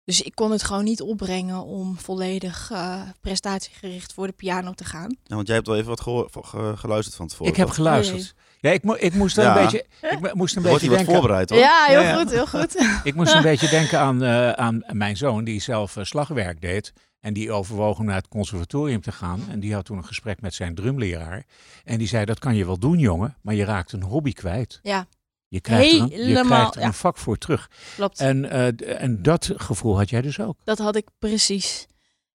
[0.04, 4.84] Dus ik kon het gewoon niet opbrengen om volledig eh, prestatiegericht voor de piano te
[4.84, 5.16] gaan.
[5.24, 7.52] Ja, want jij hebt wel even wat gehoor- ge- geluisterd van tevoren.
[7.52, 8.34] ik heb geluisterd.
[8.60, 9.56] Ja, ik, mo- ik moest er Ja.
[9.56, 11.12] een beetje, ik mo- moest een beetje denken.
[11.12, 11.58] voorbereid hoor.
[11.58, 12.16] Ja, heel Ja, ja.
[12.18, 12.82] goed, heel goed.
[13.04, 16.92] Ik moest een beetje denken aan, eh, aan mijn zoon, die zelf eh, slagwerk deed.
[17.20, 19.40] En die overwoog om naar het conservatorium te gaan.
[19.50, 21.44] En die had toen een gesprek met zijn drumleraar.
[21.84, 23.36] En die zei, dat kan je wel doen, jongen.
[23.42, 24.80] Maar je raakt een hobby kwijt.
[24.82, 25.06] Ja,
[25.54, 26.86] Je krijgt er een, je Helemaal, krijgt er ja.
[26.86, 27.70] een vak voor terug.
[27.94, 28.18] klopt.
[28.18, 30.56] En, eh, en dat gevoel had jij dus ook.
[30.64, 31.86] Dat had ik precies.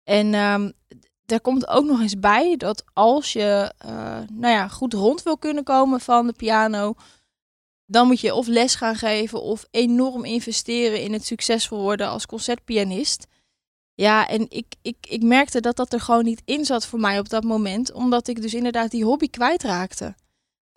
[0.04, 0.70] En ehm
[1.26, 5.38] daar komt ook nog eens bij dat als je eh, nou ja, goed rond wil
[5.38, 6.94] kunnen komen van de piano,
[7.86, 12.26] dan moet je of les gaan geven of enorm investeren in het succesvol worden als
[12.26, 13.28] concertpianist.
[13.94, 17.20] Ja, en ik, ik, ik merkte dat dat er gewoon niet in zat voor mij
[17.20, 20.16] op dat moment, omdat ik dus inderdaad die hobby kwijtraakte.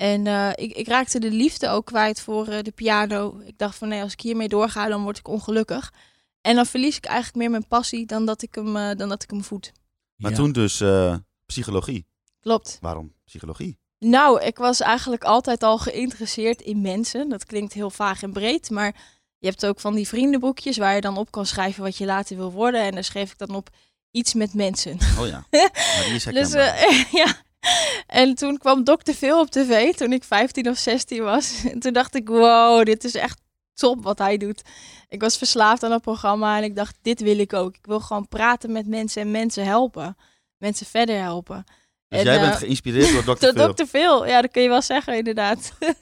[0.00, 3.40] En eh, ik, ik raakte de liefde ook kwijt voor eh, de piano.
[3.44, 5.92] Ik dacht van nee, als ik hiermee doorga, dan word ik ongelukkig.
[6.40, 9.22] En dan verlies ik eigenlijk meer mijn passie dan dat ik hem, eh, dan dat
[9.22, 9.72] ik hem voed.
[10.16, 10.36] Maar Ja.
[10.36, 12.06] toen dus eh, psychologie.
[12.40, 12.78] Klopt.
[12.80, 13.78] Waarom psychologie?
[13.98, 17.28] Nou, ik was eigenlijk altijd al geïnteresseerd in mensen.
[17.28, 18.94] Dat klinkt heel vaag en breed, maar
[19.38, 22.36] je hebt ook van die vriendenboekjes waar je dan op kan schrijven wat je later
[22.36, 22.80] wil worden.
[22.82, 23.70] En daar schreef ik dan op
[24.10, 24.98] iets met mensen.
[25.18, 26.52] Oh ja, maar die is Dus
[27.22, 27.48] ja.
[28.06, 29.12] En toen kwam Dr.
[29.12, 31.64] Phil op tv toen ik 15 of 16 was.
[31.64, 33.40] En toen dacht ik, wow, dit is echt
[33.74, 34.62] top wat hij doet.
[35.08, 37.74] Ik was verslaafd aan dat programma en ik dacht, dit wil ik ook.
[37.74, 40.16] Ik wil gewoon praten met mensen en mensen helpen.
[40.56, 41.64] Mensen verder helpen.
[42.08, 43.40] dus en, jij eh, bent geïnspireerd door Dr.
[43.54, 43.74] Door Phil.
[43.74, 43.84] Dr.
[43.84, 45.72] Phil, ja, dat kun je wel zeggen inderdaad.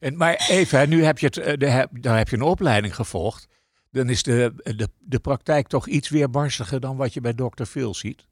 [0.00, 2.94] En, maar even, nu heb je, het, eh, de, heb- daar heb je een opleiding
[2.94, 3.46] gevolgd.
[3.90, 7.64] Dan is de, de, de praktijk toch iets weerbarstiger dan wat je bij Dr.
[7.64, 8.26] Phil ziet.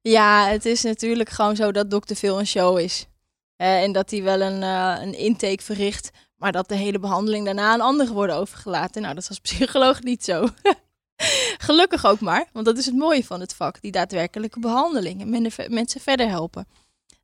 [0.00, 2.14] Ja, het is natuurlijk gewoon zo dat Dr.
[2.14, 3.06] Phil een show is.
[3.56, 7.72] En dat hij wel een, eh, een intake verricht, maar dat de hele behandeling daarna
[7.72, 9.02] aan anderen wordt overgelaten.
[9.02, 10.48] Nou, dat is als psycholoog niet zo.
[11.66, 15.30] Gelukkig ook maar, want dat is het mooie van het vak, die daadwerkelijke behandeling en
[15.30, 16.66] men- mensen verder helpen.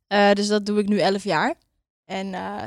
[0.07, 1.53] Eh, dus dat doe ik nu elf jaar.
[2.05, 2.63] En eh,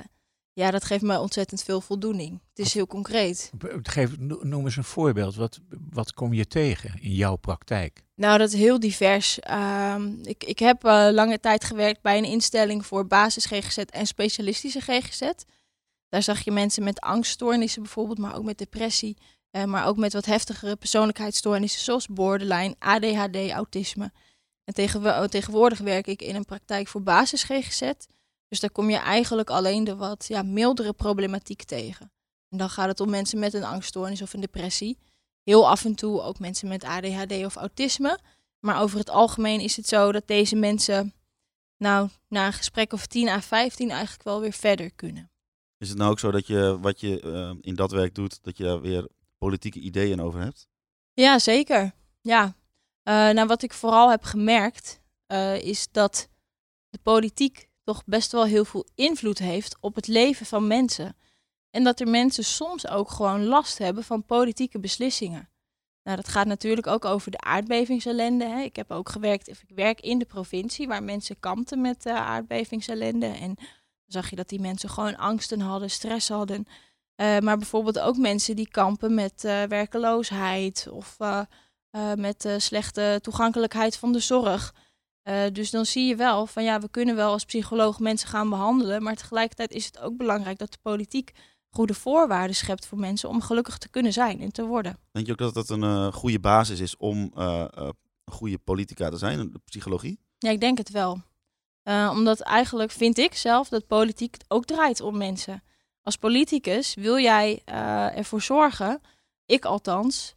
[0.55, 2.41] ja, dat geeft mij ontzettend veel voldoening.
[2.55, 3.51] Het is heel concreet.
[3.83, 5.35] Geef, no- noem eens een voorbeeld.
[5.35, 5.59] Wat,
[5.91, 8.03] wat kom je tegen in jouw praktijk?
[8.15, 9.41] Nou, dat is heel divers.
[9.41, 14.07] Ehm, ik, ik heb eh, lange tijd gewerkt bij een instelling voor basis GGZ en
[14.07, 15.31] specialistische GGZ.
[16.09, 19.17] Daar zag je mensen met angststoornissen bijvoorbeeld, maar ook met depressie.
[19.51, 24.13] eh, maar ook met wat heftigere persoonlijkheidsstoornissen zoals borderline, ADHD, autisme.
[24.65, 27.91] En tegenwo- tegenwoordig werk ik in een praktijk voor basis GGZ.
[28.49, 32.13] Dus daar kom je eigenlijk alleen de wat ja, mildere problematiek tegen.
[32.49, 34.99] En dan gaat het om mensen met een angststoornis of een depressie
[35.45, 38.19] heel af en toe ook mensen met ADHD of autisme.
[38.61, 41.15] Maar over het algemeen is het zo dat deze mensen,
[41.77, 45.31] nou, na een gesprek of 10 à 15 eigenlijk wel weer verder kunnen.
[45.79, 48.57] Is het nou ook zo dat je wat je eh, in dat werk doet, dat
[48.57, 50.67] je daar weer politieke ideeën over hebt?
[51.13, 51.93] Ja, zeker.
[52.21, 52.57] Ja.
[53.03, 56.29] Eh, nou, wat ik vooral heb gemerkt, eh, is dat
[56.89, 61.17] de politiek toch best wel heel veel invloed heeft op het leven van mensen.
[61.71, 65.49] En dat er mensen soms ook gewoon last hebben van politieke beslissingen.
[66.03, 68.45] Nou, dat gaat natuurlijk ook over de aardbevingsellende.
[68.45, 68.61] Hè.
[68.61, 73.27] Ik heb ook gewerkt, ik werk in de provincie waar mensen kampten met uh, aardbevingsellende.
[73.27, 73.67] En dan
[74.07, 76.67] zag je dat die mensen gewoon angsten hadden, stress hadden.
[77.17, 81.17] Uh, maar bijvoorbeeld ook mensen die kampen met uh, werkeloosheid of
[82.17, 84.75] met slechte toegankelijkheid van de zorg.
[85.53, 89.03] Dus dan zie je wel van ja, we kunnen wel als psycholoog mensen gaan behandelen.
[89.03, 91.33] Maar tegelijkertijd is het ook belangrijk dat de politiek
[91.71, 94.99] goede voorwaarden schept voor mensen om gelukkig te kunnen zijn en te worden.
[95.11, 97.67] Denk je ook dat dat een uh, goede basis is om uh,
[98.25, 100.21] goede politica te zijn, de psychologie?
[100.39, 101.23] Ja, ik denk het wel.
[102.11, 105.63] omdat eigenlijk vind ik zelf dat politiek ook draait om mensen.
[106.03, 107.63] Als politicus wil jij
[108.15, 109.01] ervoor zorgen,
[109.47, 110.35] ik althans,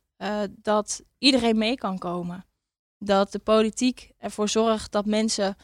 [0.50, 2.46] dat iedereen mee kan komen.
[3.00, 5.58] Dat de politiek ervoor zorgt dat mensen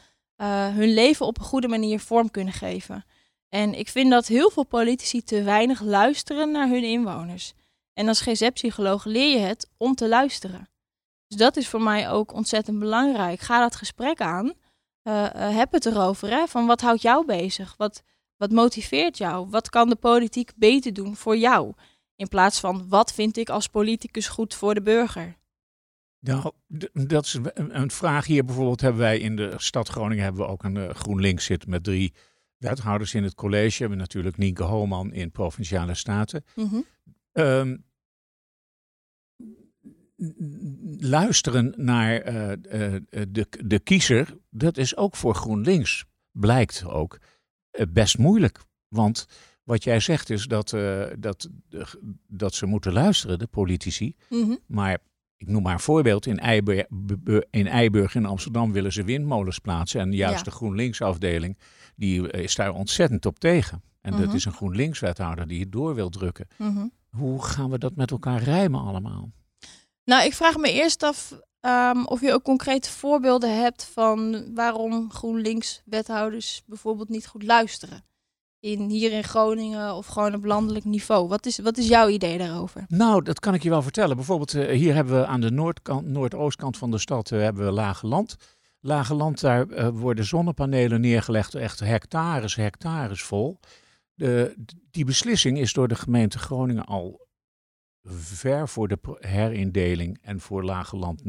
[0.74, 3.06] hun leven op een goede manier vorm kunnen geven.
[3.50, 7.54] En ik vind dat heel veel politici te weinig luisteren naar hun inwoners.
[7.94, 10.70] En als GZ-psycholoog leer je het om te luisteren.
[11.28, 13.40] Dus dat is voor mij ook ontzettend belangrijk.
[13.40, 14.46] Ga dat gesprek aan.
[14.46, 14.54] Uh,
[15.14, 16.30] uh, heb het erover.
[16.30, 16.48] Hè?
[16.48, 17.74] Van wat houdt jou bezig?
[17.78, 18.04] Wat,
[18.38, 19.50] wat motiveert jou?
[19.50, 21.74] Wat kan de politiek beter doen voor jou?
[22.16, 25.38] In plaats van wat vind ik als politicus goed voor de burger?
[26.24, 26.52] Nou,
[26.94, 28.46] dat is een vraag hier.
[28.46, 31.84] Bijvoorbeeld hebben wij in de stad Groningen hebben we ook een uh, GroenLinks zit met
[31.84, 32.14] drie
[32.58, 33.70] wethouders in het college.
[33.70, 36.44] We hebben natuurlijk Nienke Hooman in Provinciale Staten.
[36.56, 36.86] Mm -hmm.
[37.34, 37.86] um,
[40.98, 47.20] luisteren naar uh, uh, de, de kiezer, dat is ook voor GroenLinks, blijkt ook,
[47.72, 48.60] uh, best moeilijk.
[48.88, 49.28] Want
[49.64, 50.70] wat jij zegt is dat,
[51.20, 51.50] dat,
[52.28, 54.16] dat ze moeten luisteren, de politici.
[54.30, 54.60] Mm -hmm.
[54.66, 55.00] Maar
[55.44, 56.26] ik noem maar een voorbeeld.
[56.26, 56.86] In Eiburg,
[57.50, 60.02] in Eiburg in Amsterdam willen ze windmolens plaatsen.
[60.02, 60.44] En juist ja.
[60.44, 61.58] de GroenLinks-afdeling
[61.96, 63.84] die is daar ontzettend op tegen.
[64.02, 64.26] En mm -hmm.
[64.26, 66.48] dat is een GroenLinks-wethouder die het door wil drukken.
[66.58, 66.92] Mm -hmm.
[67.10, 69.32] Hoe gaan we dat met elkaar rijmen allemaal?
[70.04, 75.12] Nou, ik vraag me eerst af um, of je ook concrete voorbeelden hebt van waarom
[75.12, 78.04] GroenLinks-wethouders bijvoorbeeld niet goed luisteren.
[78.64, 81.28] In, hier in Groningen of gewoon op landelijk niveau.
[81.28, 82.86] Wat is, wat is jouw idee daarover?
[82.88, 84.16] Nou, dat kan ik je wel vertellen.
[84.16, 87.72] Bijvoorbeeld uh, hier hebben we aan de noordkant, noordoostkant van de stad uh, hebben we
[87.72, 88.36] lage land.
[88.80, 93.60] Lage land, daar uh, worden zonnepanelen neergelegd, echt hectares, hectares vol.
[94.14, 94.56] De,
[94.92, 97.28] die beslissing is door de gemeente Groningen al
[98.04, 101.24] ver voor de herindeling en voor lage land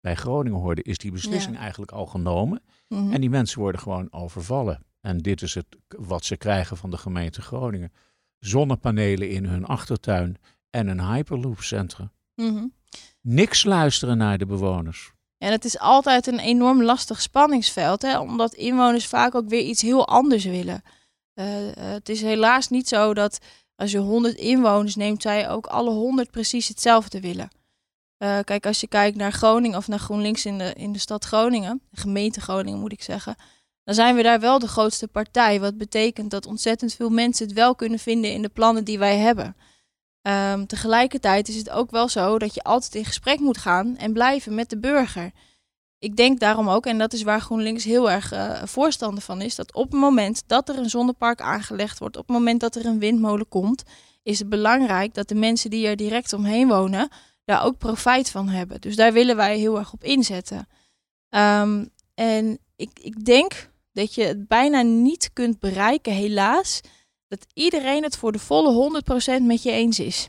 [0.00, 1.60] bij Groningen hoorde, is die beslissing ja.
[1.60, 2.62] eigenlijk al genomen.
[2.88, 3.12] Mm -hmm.
[3.12, 4.92] En die mensen worden gewoon overvallen.
[5.04, 7.92] En dit is het wat ze krijgen van de gemeente Groningen.
[8.38, 10.36] Zonnepanelen in hun achtertuin
[10.70, 12.12] en een hyperloopcentrum.
[12.34, 12.72] Mm -hmm.
[13.20, 15.12] Niks luisteren naar de bewoners.
[15.38, 19.82] En het is altijd een enorm lastig spanningsveld, hè, omdat inwoners vaak ook weer iets
[19.82, 20.82] heel anders willen.
[21.34, 23.38] Uh, het is helaas niet zo dat
[23.76, 27.48] als je 100 inwoners neemt, zij ook alle 100 precies hetzelfde willen.
[28.18, 31.24] Uh, kijk, als je kijkt naar Groningen of naar GroenLinks in de, in de stad
[31.24, 33.36] Groningen, de gemeente Groningen moet ik zeggen,
[33.84, 35.60] dan zijn we daar wel de grootste partij.
[35.60, 39.16] Wat betekent dat ontzettend veel mensen het wel kunnen vinden in de plannen die wij
[39.16, 39.56] hebben.
[40.22, 44.12] Um, tegelijkertijd is het ook wel zo dat je altijd in gesprek moet gaan en
[44.12, 45.30] blijven met de burger.
[45.98, 49.54] Ik denk daarom ook, en dat is waar GroenLinks heel erg uh, voorstander van is,
[49.54, 52.86] dat op het moment dat er een zonnepark aangelegd wordt, op het moment dat er
[52.86, 53.82] een windmolen komt,
[54.22, 57.08] is het belangrijk dat de mensen die er direct omheen wonen,
[57.44, 58.80] daar ook profijt van hebben.
[58.80, 60.68] Dus daar willen wij heel erg op inzetten.
[61.30, 66.80] Um, en ik, ik denk dat je het bijna niet kunt bereiken, helaas,
[67.28, 69.02] dat iedereen het voor de volle
[69.40, 70.28] 100% met je eens is.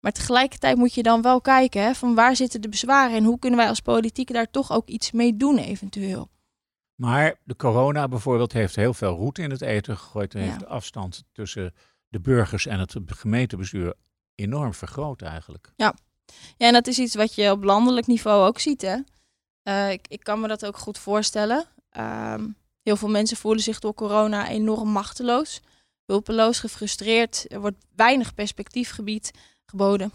[0.00, 3.38] Maar tegelijkertijd moet je dan wel kijken hè, van waar zitten de bezwaren en hoe
[3.38, 6.28] kunnen wij als politiek daar toch ook iets mee doen eventueel.
[6.94, 10.46] Maar de corona bijvoorbeeld heeft heel veel roet in het eten gegooid en ja.
[10.46, 11.74] heeft de afstand tussen
[12.08, 13.94] de burgers en het gemeentebestuur
[14.34, 15.72] enorm vergroot eigenlijk.
[15.76, 15.94] Ja.
[16.56, 18.82] ja, en dat is iets wat je op landelijk niveau ook ziet.
[18.82, 18.96] Hè?
[19.62, 21.66] Uh, ik, ik kan me dat ook goed voorstellen.
[21.98, 25.60] Um, heel veel mensen voelen zich door corona enorm machteloos
[26.06, 27.44] hulpeloos, gefrustreerd.
[27.48, 29.30] Er wordt weinig perspectiefgebied
[29.66, 30.12] geboden.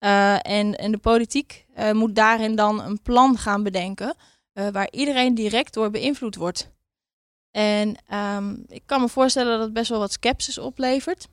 [0.00, 4.14] Uh, en, en de politiek uh, moet daarin dan een plan gaan bedenken
[4.54, 6.70] uh, waar iedereen direct door beïnvloed wordt.
[7.50, 11.28] En um, ik kan me voorstellen dat het best wel wat sceptisch oplevert.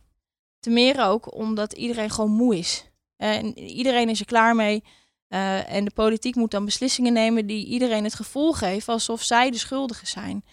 [0.59, 2.89] Ten meer ook omdat iedereen gewoon moe is.
[3.17, 4.83] En iedereen is er klaar mee.
[5.27, 9.57] en de politiek moet dan beslissingen nemen die iedereen het gevoel geven alsof zij de
[9.57, 10.43] schuldigen zijn.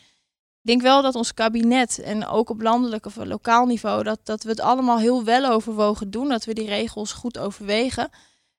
[0.65, 4.43] Ik denk wel dat ons kabinet en ook op landelijk of lokaal niveau, dat, dat
[4.43, 8.09] we het allemaal heel wel overwogen doen, dat we die regels goed overwegen.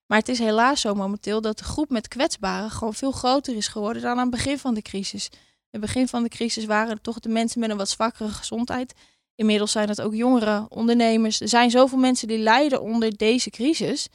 [0.05, 3.67] Maar het is helaas zo momenteel dat de groep met kwetsbaren gewoon veel groter is
[3.67, 5.29] geworden dan aan het begin van de crisis.
[5.31, 5.39] In
[5.69, 8.93] het begin van de crisis waren het toch de mensen met een wat zwakkere gezondheid.
[9.35, 11.41] Inmiddels zijn het ook jongere ondernemers.
[11.41, 14.07] Er zijn zoveel mensen die lijden onder deze crisis.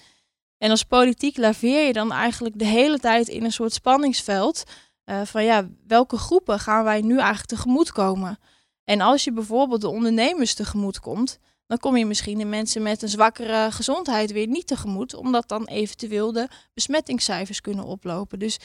[0.59, 4.65] En als politiek laveer je dan eigenlijk de hele tijd in een soort spanningsveld.
[5.05, 8.39] Uh, van ja, welke groepen gaan wij nu eigenlijk tegemoet komen?
[8.85, 13.03] En als je bijvoorbeeld de ondernemers tegemoet komt, dan kom je misschien de mensen met
[13.03, 18.39] een zwakkere gezondheid weer niet tegemoet, omdat dan eventueel de besmettingscijfers kunnen oplopen.
[18.39, 18.59] Dus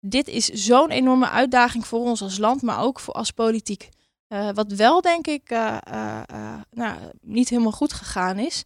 [0.00, 3.88] dit is zo'n enorme uitdaging voor ons als land, maar ook voor als politiek.
[4.28, 5.78] Uh, wat wel denk ik uh,
[6.70, 8.62] nou, niet helemaal goed gegaan is,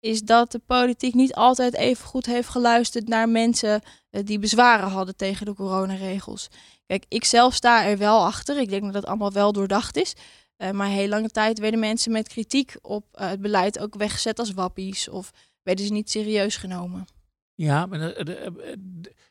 [0.00, 3.82] is dat de politiek niet altijd even goed heeft geluisterd naar mensen
[4.24, 6.48] die bezwaren hadden tegen de coronaregels.
[6.86, 8.58] Kijk, ik zelf sta er wel achter.
[8.58, 10.14] Ik denk dat het allemaal wel doordacht is.
[10.58, 14.38] Uh, maar heel lange tijd werden mensen met kritiek op uh, het beleid ook weggezet
[14.38, 15.30] als wappies of
[15.62, 17.06] werden ze niet serieus genomen.
[17.54, 18.42] Ja, maar uh,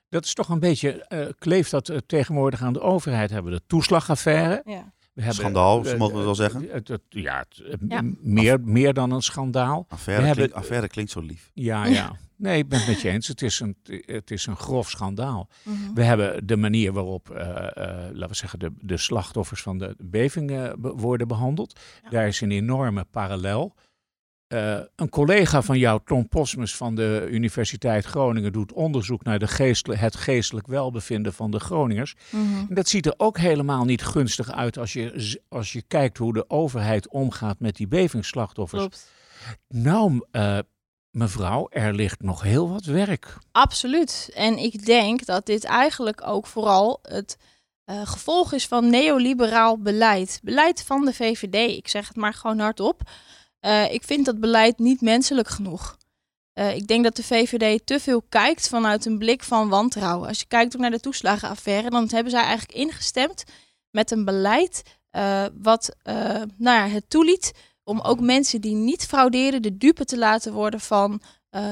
[0.10, 3.30] dat is toch een beetje, kleeft dat tegenwoordig aan de overheid.
[3.30, 4.62] Hebben we de toeslagaffaire.
[4.66, 4.94] Ja.
[5.16, 6.70] We hebben, Schandaal, mogen we wel zeggen.
[7.10, 7.46] ja,
[7.88, 9.86] ja, Meer, meer dan een schandaal.
[9.90, 11.52] Affaire, we hebben, affaire klinkt zo lief.
[11.54, 12.16] Ja, ja.
[12.38, 13.28] Nee, ik ben het met je eens.
[13.28, 13.76] Het is een,
[14.06, 15.50] het is een grof schandaal.
[15.64, 15.94] Mhm.
[15.94, 17.48] We hebben de manier waarop, uh, uh,
[18.12, 21.80] laten we zeggen, de, de slachtoffers van de bevingen worden behandeld.
[22.10, 23.76] Daar is een enorme parallel.
[24.48, 29.48] Uh, een collega van jou, Tom Posmus van de Universiteit Groningen, doet onderzoek naar de
[29.48, 32.16] geestelijk, het geestelijk welbevinden van de Groningers.
[32.30, 36.18] Mm En dat ziet er ook helemaal niet gunstig uit als je, als je kijkt
[36.18, 38.82] hoe de overheid omgaat met die bevingsslachtoffers.
[38.82, 39.12] Klopt.
[39.68, 40.60] Nou, uh,
[41.12, 43.38] mevrouw, er ligt nog heel wat werk.
[43.52, 44.32] Absoluut.
[44.34, 47.38] En ik denk dat dit eigenlijk ook vooral het
[47.86, 50.40] uh, gevolg is van neoliberaal beleid.
[50.44, 51.78] Beleid van de VVD.
[51.78, 53.02] Ik zeg het maar gewoon hardop.
[53.66, 55.98] Uh, ik vind dat beleid niet menselijk genoeg.
[56.54, 60.28] Uh, ik denk dat de VVD te veel kijkt vanuit een blik van wantrouwen.
[60.28, 63.44] Als je kijkt ook naar de toeslagenaffaire, dan hebben zij eigenlijk ingestemd
[63.92, 64.84] met een beleid
[65.62, 65.96] wat
[66.58, 67.52] nou ja, het toeliet
[67.84, 71.22] om ook mensen die niet frauderen de dupe te laten worden van,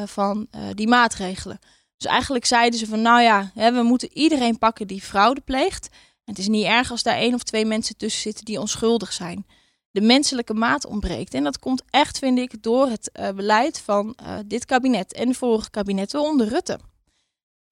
[0.06, 1.60] van die maatregelen.
[1.98, 5.90] Dus eigenlijk zeiden ze van nou ja, hè, we moeten iedereen pakken die fraude pleegt.
[5.92, 9.14] En het is niet erg als daar één of twee mensen tussen zitten die onschuldig
[9.14, 9.46] zijn.
[9.94, 11.34] De menselijke maat ontbreekt.
[11.34, 15.34] En dat komt echt, vind ik, door het uh, beleid van dit kabinet en de
[15.34, 16.80] vorige kabinetten onder Rutte.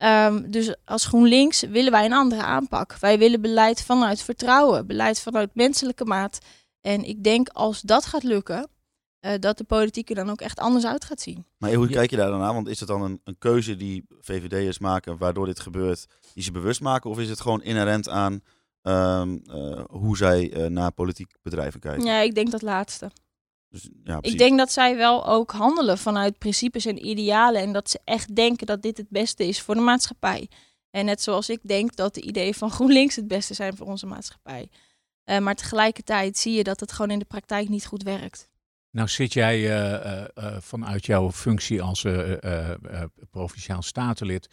[0.04, 2.98] Um, dus als GroenLinks willen wij een andere aanpak.
[3.00, 6.40] Wij willen beleid vanuit vertrouwen, beleid vanuit menselijke maat.
[6.82, 8.68] En ik denk als dat gaat lukken,
[9.26, 11.46] uh, dat de politiek er dan ook echt anders uit gaat zien.
[11.58, 12.54] Maar hoe kijk je daar dan aan?
[12.54, 16.52] Want is het dan een, een keuze die VVD'ers maken waardoor dit gebeurt, die ze
[16.52, 17.10] bewust maken?
[17.10, 18.42] Of is het gewoon inherent aan
[18.82, 22.06] um, uh, hoe zij uh, naar politiek bedrijven kijken?
[22.06, 23.12] Ja, ik denk dat laatste.
[23.70, 27.62] Dus, ja, ik denk dat zij wel ook handelen vanuit principes en idealen.
[27.62, 30.50] En dat ze echt denken dat dit het beste is voor de maatschappij.
[30.90, 34.06] En net zoals ik denk dat de ideeën van GroenLinks het beste zijn voor onze
[34.06, 34.70] maatschappij.
[35.26, 38.50] Uh, maar tegelijkertijd zie je dat het gewoon in de praktijk niet goed werkt.
[38.90, 42.06] Nou zit jij uh, uh, vanuit jouw functie als
[43.30, 44.50] provinciaal statenlid,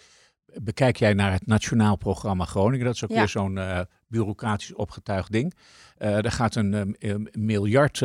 [0.54, 2.86] bekijk jij naar het Nationaal Programma Groningen.
[2.86, 5.54] Dat is ook weer zo'n bureaucratisch opgetuigd ding.
[5.98, 6.96] daar gaat een
[7.32, 8.00] miljard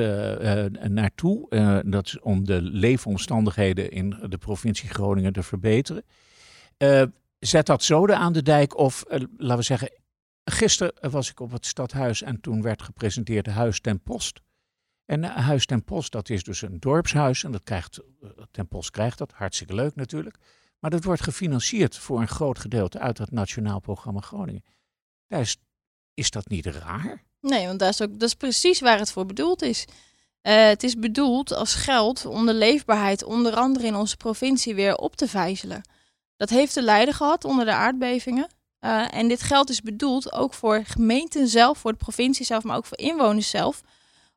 [0.89, 1.47] naartoe.
[1.86, 6.03] dat is om de leefomstandigheden in de provincie Groningen te verbeteren.
[7.39, 9.03] zet dat zoden aan de dijk of,
[9.38, 9.89] laten we zeggen,
[10.45, 14.41] Gisteren was ik op het stadhuis en toen werd gepresenteerd Huis ten Post.
[15.06, 18.67] En uh, Huis ten Post, dat is dus een dorpshuis en dat krijgt, uh, ten
[18.67, 20.38] Post krijgt dat, hartstikke leuk natuurlijk.
[20.84, 24.63] Maar dat wordt gefinancierd voor een groot gedeelte uit het Nationaal Programma Groningen.
[25.28, 25.58] Daar is,
[26.13, 27.24] is dat niet raar?
[27.41, 29.86] Nee, want dat is, ook, dat is precies waar het voor bedoeld is.
[30.41, 34.96] Uh, het is bedoeld als geld om de leefbaarheid onder andere in onze provincie weer
[34.96, 35.82] op te vijzelen.
[36.38, 38.48] Dat heeft de leider gehad onder de aardbevingen.
[38.80, 42.78] Uh, en dit geld is bedoeld ook voor gemeenten zelf, voor de provincie zelf, maar
[42.78, 43.82] ook voor inwoners zelf.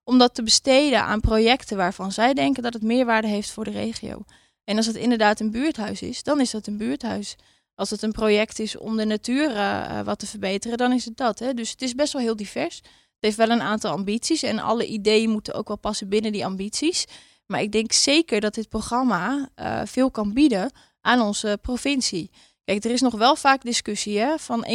[0.05, 3.71] Om dat te besteden aan projecten waarvan zij denken dat het meerwaarde heeft voor de
[3.71, 4.25] regio.
[4.67, 7.37] En als het inderdaad een buurthuis is, dan is dat een buurthuis.
[7.75, 11.17] Als het een project is om de natuur uh, wat te verbeteren, dan is het
[11.17, 11.39] dat.
[11.39, 11.55] Hè?
[11.55, 12.77] Dus het is best wel heel divers.
[12.77, 12.85] Het
[13.21, 17.05] heeft wel een aantal ambities en alle ideeën moeten ook wel passen binnen die ambities.
[17.47, 22.31] Maar ik denk zeker dat dit programma uh, veel kan bieden aan onze provincie.
[22.64, 24.73] Kijk, er is nog wel vaak discussie hè, van 1,15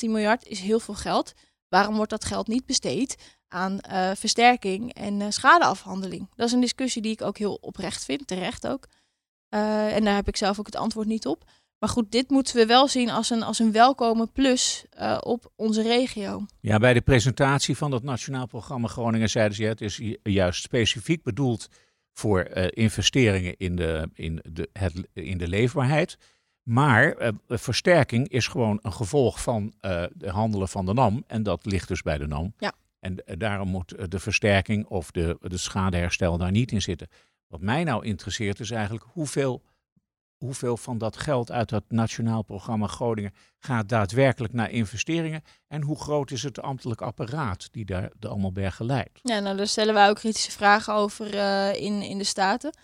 [0.00, 1.32] miljard is heel veel geld.
[1.68, 3.16] Waarom wordt dat geld niet besteed
[3.48, 3.78] aan
[4.16, 6.28] versterking en schadeafhandeling?
[6.34, 8.88] Dat is een discussie die ik ook heel oprecht vind, terecht ook.
[9.54, 11.44] Uh, en daar heb ik zelf ook het antwoord niet op.
[11.78, 14.84] Maar goed, dit moeten we wel zien als een, als een welkome plus
[15.20, 16.46] op onze regio.
[16.60, 21.22] Ja, bij de presentatie van dat Nationaal Programma Groningen zeiden ze, het is juist specifiek
[21.22, 21.68] bedoeld
[22.12, 26.18] voor investeringen in de, in, de, het, in de leefbaarheid.
[26.64, 31.24] Maar uh, versterking is gewoon een gevolg van uh, de handelen van de NAM.
[31.26, 32.54] En dat ligt dus bij de NAM.
[32.58, 32.72] Ja.
[33.00, 37.08] En eh, daarom moet eh, de versterking of de, de schadeherstel daar niet in zitten.
[37.54, 39.62] Wat mij nou interesseert is eigenlijk hoeveel,
[40.36, 45.42] hoeveel van dat geld uit dat Nationaal Programma Groningen gaat daadwerkelijk naar investeringen.
[45.66, 49.20] En hoe groot is het ambtelijk apparaat die daar de allemaal bergen leidt.
[49.22, 52.76] Ja, nou daar stellen wij ook kritische vragen over eh, in, in de Staten.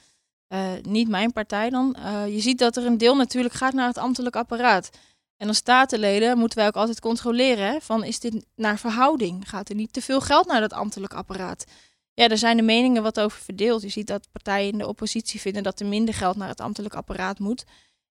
[0.47, 1.95] Eh, niet mijn partij dan.
[1.95, 4.91] Eh, je ziet dat er een deel natuurlijk gaat naar het ambtelijk apparaat.
[5.37, 9.49] En als statenleden moeten wij ook altijd controleren van is dit naar verhouding?
[9.49, 11.65] Gaat er niet te veel geld naar dat ambtelijk apparaat?
[12.21, 13.83] Ja, daar zijn de meningen wat over verdeeld.
[13.83, 16.95] Je ziet dat partijen in de oppositie vinden dat er minder geld naar het ambtelijk
[16.95, 17.65] apparaat moet.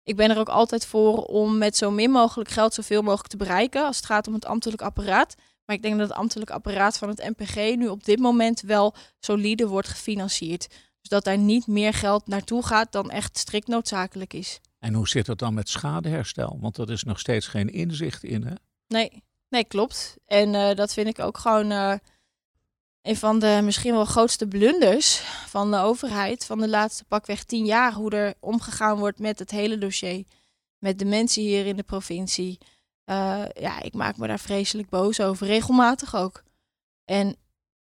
[0.03, 3.38] Ik ben er ook altijd voor om met zo min mogelijk geld zoveel mogelijk te
[3.38, 5.36] bereiken als het gaat om het ambtelijk apparaat.
[5.66, 8.95] Maar ik denk dat het ambtelijk apparaat van het NPG nu op dit moment wel
[9.20, 10.68] solide wordt gefinancierd.
[10.99, 14.60] Dus dat daar niet meer geld naartoe gaat dan echt strikt noodzakelijk is.
[14.80, 16.57] En hoe zit het dan met schadeherstel?
[16.62, 18.43] Want dat is nog steeds geen inzicht in.
[18.43, 18.53] Hè?
[18.88, 20.18] Nee, nee klopt.
[20.26, 21.93] En uh, dat vind ik ook gewoon uh,
[23.02, 27.66] een van de misschien wel grootste blunders van de overheid van de laatste pakweg tien
[27.66, 27.93] jaar.
[27.93, 30.26] Hoe er omgegaan wordt met het hele dossier.
[30.78, 32.58] Met de mensen hier in de provincie.
[33.06, 35.47] Uh, ja, ik maak me daar vreselijk boos over.
[35.47, 36.43] Regelmatig ook.
[37.06, 37.36] En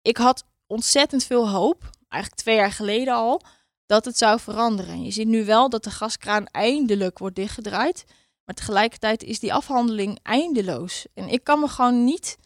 [0.02, 3.40] ik had ontzettend veel hoop, eigenlijk twee jaar geleden al,
[3.86, 4.92] dat het zou veranderen.
[4.92, 8.04] En je ziet nu wel dat de gaskraan eindelijk wordt dichtgedraaid.
[8.44, 11.06] Maar tegelijkertijd is die afhandeling eindeloos.
[11.14, 12.38] En ik kan me gewoon niet.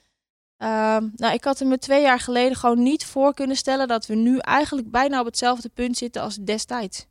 [0.59, 4.07] Uh, nou, ik had er me twee jaar geleden gewoon niet voor kunnen stellen dat
[4.07, 7.07] we nu eigenlijk bijna op hetzelfde punt zitten als destijds.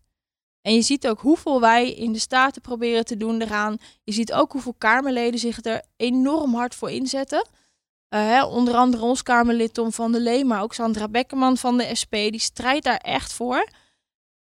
[0.61, 3.77] En je ziet ook hoeveel wij in de Staten proberen te doen eraan.
[4.03, 7.47] Je ziet ook hoeveel Kamerleden zich er enorm hard voor inzetten.
[8.09, 11.77] Uh, hè, onder andere ons Kamerlid Tom van der Lee, maar ook Sandra Bekkerman van
[11.77, 12.11] de SP.
[12.11, 13.69] Die strijdt daar echt voor.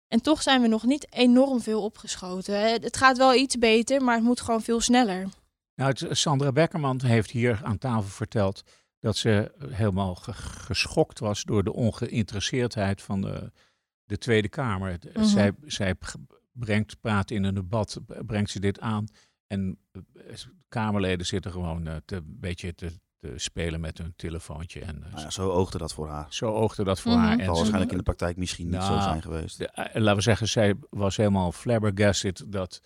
[0.07, 2.59] En toch zijn we nog niet enorm veel opgeschoten.
[2.59, 5.27] Het gaat wel iets beter, maar het moet gewoon veel sneller.
[5.75, 8.63] Nou, Sandra Bekkerman heeft hier aan tafel verteld
[9.03, 13.51] dat ze helemaal geschokt was door de ongeïnteresseerdheid van de,
[14.03, 14.91] de Tweede Kamer.
[14.91, 15.23] Mm -hmm.
[15.23, 15.95] zij, zij
[16.51, 19.07] brengt, praat in een debat, brengt ze dit aan.
[19.47, 19.77] En
[20.67, 24.81] Kamerleden zitten gewoon uh, te, een beetje te, te, spelen met hun telefoontje.
[24.81, 26.27] En, uh, nou ja, zo oogde dat voor haar.
[26.29, 27.27] Zo oogde dat voor mm -hmm.
[27.27, 27.37] haar.
[27.39, 29.57] En zal waarschijnlijk in de praktijk misschien niet nou, zo zijn geweest.
[29.57, 32.81] De, uh, laten we zeggen, zij was helemaal flabbergasted dat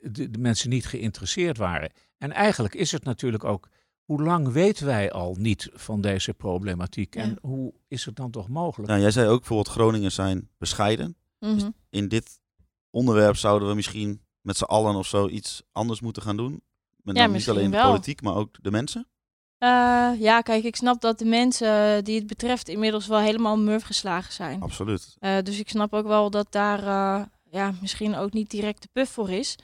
[0.00, 1.92] de, de mensen niet geïnteresseerd waren.
[2.18, 3.68] En eigenlijk is het natuurlijk ook
[4.06, 7.14] hoe lang weten wij al niet van deze problematiek?
[7.14, 7.20] Ja.
[7.20, 8.88] En hoe is het dan toch mogelijk?
[8.88, 11.16] Nou, jij zei ook bijvoorbeeld Groningen zijn bescheiden.
[11.38, 11.50] Mhm.
[11.52, 11.74] Mm -hmm.
[11.90, 12.40] dus in dit
[12.90, 16.62] onderwerp zouden we misschien met z'n allen of zo iets anders moeten gaan doen.
[16.96, 19.06] Met ja, niet alleen de politiek, maar ook de mensen.
[19.58, 23.82] Uh, ja, kijk, ik snap dat de mensen die het betreft inmiddels wel helemaal murf
[23.82, 24.60] geslagen zijn.
[24.60, 25.16] Absoluut.
[25.20, 28.88] Uh, dus ik snap ook wel dat daar uh, ja, misschien ook niet direct de
[28.92, 29.56] puff voor is.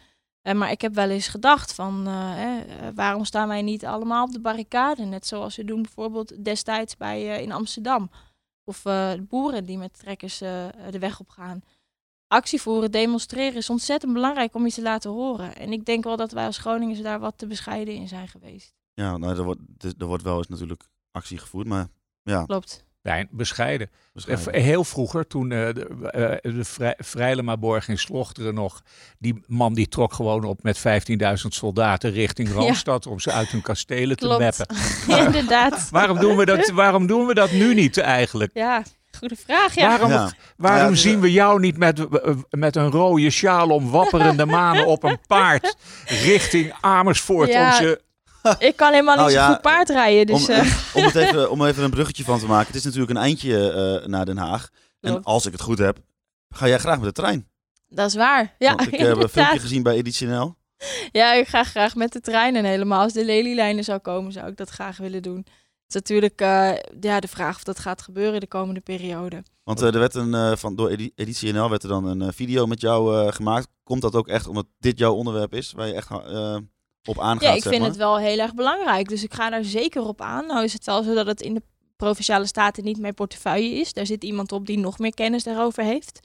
[0.42, 4.24] Uh, maar ik heb wel eens gedacht van uh, eh, waarom staan wij niet allemaal
[4.24, 5.04] op de barricade?
[5.04, 8.10] Net zoals we doen bijvoorbeeld destijds bij, in Amsterdam.
[8.64, 11.62] Of de boeren die met trekkers de weg op gaan.
[12.26, 15.56] Actie voeren, demonstreren is ontzettend belangrijk om je te laten horen.
[15.56, 18.74] En ik denk wel dat wij als Groningers daar wat te bescheiden in zijn geweest.
[18.94, 19.60] Ja, nou, er, wordt,
[19.98, 21.88] er wordt wel eens natuurlijk actie gevoerd, maar
[22.22, 22.44] ja.
[22.44, 22.84] Klopt.
[23.02, 23.90] Klein, bescheiden.
[24.12, 24.62] bescheiden.
[24.62, 25.88] Heel vroeger, toen uh, de,
[26.44, 28.82] uh, de Vrij, Vrijlemaborg in Slochteren nog,
[29.18, 30.82] die man die trok gewoon op met 15.000
[31.48, 33.10] soldaten richting Randstad ja.
[33.10, 34.56] om ze uit hun kastelen Klopt.
[34.56, 34.76] te meppen.
[35.26, 35.88] Inderdaad.
[35.90, 38.50] waarom, doen we dat, waarom doen we dat nu niet eigenlijk?
[38.54, 38.82] Ja,
[39.18, 39.74] goede vraag.
[39.74, 39.88] Ja.
[39.88, 40.32] Waarom, Ja.
[40.56, 42.06] waarom Ja, zien we jou niet met,
[42.50, 45.76] met een rode sjaal om wapperende manen op een paard
[46.24, 47.66] richting Amersfoort Ja.
[47.66, 48.02] om ze
[48.58, 50.26] Ik kan helemaal niet Nou zo goed paardrijden.
[50.26, 52.66] Dus, om, eh, om, het even, om er even een bruggetje van te maken.
[52.66, 53.70] Het is natuurlijk een eindje
[54.02, 54.68] eh, naar Den Haag.
[55.00, 55.98] En als ik het goed heb,
[56.54, 57.48] ga jij graag met de trein.
[57.88, 58.54] dat is waar.
[58.58, 60.54] Ja, Want ik heb een filmpje gezien bij Editie NL.
[61.12, 62.56] Ja, ik ga graag met de trein.
[62.56, 65.36] En helemaal als de lelielijnen zou komen, zou ik dat graag willen doen.
[65.36, 69.42] Het is natuurlijk eh, ja, de vraag of dat gaat gebeuren de komende periode.
[69.64, 72.22] Want eh, er werd een, eh, van, door Edi- Editie NL werd er dan een
[72.22, 73.68] eh, video met jou eh, gemaakt.
[73.84, 75.72] Komt dat ook echt omdat dit jouw onderwerp is?
[75.72, 76.56] Waar je echt eh,
[77.04, 77.90] op aangaat, Ja, ik zeg vind maar?
[77.90, 79.08] het wel heel erg belangrijk.
[79.08, 80.46] Dus ik ga daar zeker op aan.
[80.46, 81.62] Nou is het wel zo dat het in de
[81.96, 83.92] Provinciale Staten niet mijn portefeuille is.
[83.92, 86.20] Daar zit iemand op die nog meer kennis daarover heeft.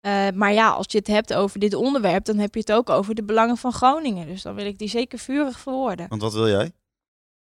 [0.00, 2.90] Eh, maar ja, als je het hebt over dit onderwerp, dan heb je het ook
[2.90, 4.26] over de belangen van Groningen.
[4.26, 6.08] Dus dan wil ik die zeker vurig verwoorden.
[6.08, 6.72] Want wat wil jij?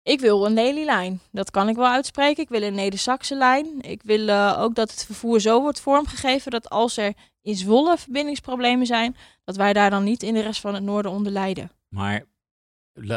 [0.03, 1.19] Ik wil een Lelylijn.
[1.31, 2.43] Dat kan ik wel uitspreken.
[2.43, 3.81] Ik wil een Neder-Saxe lijn.
[3.81, 7.97] Ik wil eh, ook dat het vervoer zo wordt vormgegeven dat als er in Zwolle
[7.97, 11.71] verbindingsproblemen zijn, dat wij daar dan niet in de rest van het noorden onder lijden.
[11.89, 12.25] Maar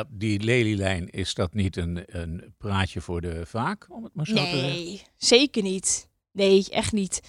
[0.09, 4.35] die lelielijn, is dat niet een, een praatje voor de vaak, om het maar zo
[4.35, 4.59] te zeggen?
[4.61, 6.09] Nee, zeker niet.
[6.33, 7.21] Nee, echt niet.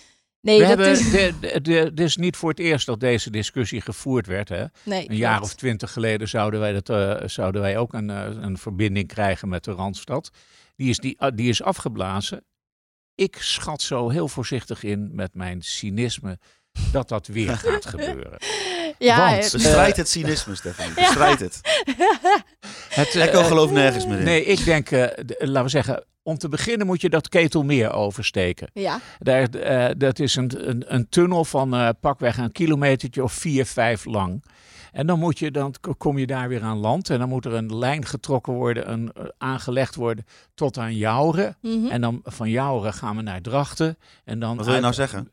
[0.41, 1.11] Nee, We dat hebben, is...
[1.11, 4.49] de, de, de- het is niet voor het eerst dat deze discussie gevoerd werd.
[4.49, 4.65] Hè?
[4.85, 5.51] Nee, Een jaar klopt.
[5.51, 9.49] of twintig geleden zouden wij, dat, eh, zouden wij ook een, eh, een verbinding krijgen
[9.49, 10.29] met de Randstad.
[10.75, 12.45] die is, die, ah, die is afgeblazen.
[13.15, 16.39] Ik schat zo heel voorzichtig in met mijn cynisme
[16.91, 18.37] dat dat weer gaat gebeuren.
[18.99, 20.53] Ja, Want- het- Bestrijd het cynisme.
[20.63, 20.71] Ja.
[20.95, 21.61] Bestrijd het.
[22.89, 24.23] Het, Echo gelooft nergens meer in.
[24.25, 25.01] Nee, ik denk, eh,
[25.37, 28.69] laten we zeggen, om te beginnen moet je dat ketelmeer oversteken.
[28.73, 28.99] ja.
[29.19, 33.65] Daar, eh, dat is een, een, een tunnel van eh, pakweg een kilometertje of vier,
[33.65, 34.43] vijf lang.
[34.91, 37.09] En dan, moet je, dan kom je daar weer aan land.
[37.09, 41.57] En dan moet er een lijn getrokken worden, een, aangelegd worden tot aan Jouren.
[41.61, 41.85] Mhm.
[41.87, 43.97] En dan van Jouren gaan we naar Drachten.
[44.25, 45.29] En dan Wat wil je nou zeggen?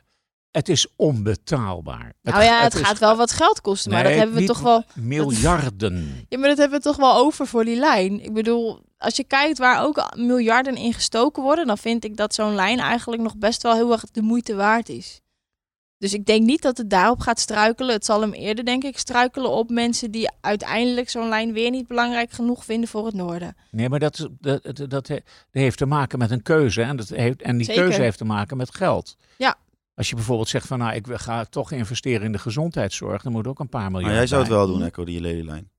[0.54, 2.12] Het is onbetaalbaar.
[2.22, 4.84] nou ja, het, gaat wel wat geld kosten, maar Nee, dat hebben we toch wel...
[4.94, 6.14] Miljarden.
[6.28, 8.24] Ja, maar dat hebben we toch wel over voor die lijn.
[8.24, 12.34] Ik bedoel, als je kijkt waar ook miljarden in gestoken worden, dan vind ik dat
[12.34, 15.20] zo'n lijn eigenlijk nog best wel heel erg de moeite waard is.
[15.98, 17.94] Dus ik denk niet dat het daarop gaat struikelen.
[17.94, 21.86] Het zal hem eerder, denk ik, struikelen op mensen die uiteindelijk zo'n lijn weer niet
[21.86, 23.56] belangrijk genoeg vinden voor het noorden.
[23.70, 25.14] Nee, maar dat, dat, dat, dat he-
[25.50, 26.82] dat heeft te maken met een keuze.
[26.82, 27.82] En, dat heeft, en die Zeker.
[27.82, 29.16] keuze heeft te maken met geld.
[29.36, 29.56] Ja.
[29.94, 33.46] Als je bijvoorbeeld zegt van nou, ik ga toch investeren in de gezondheidszorg, dan moet
[33.46, 34.58] ook een paar miljard Maar jij zou het bij.
[34.58, 35.70] wel doen, Echo, die lelylijn.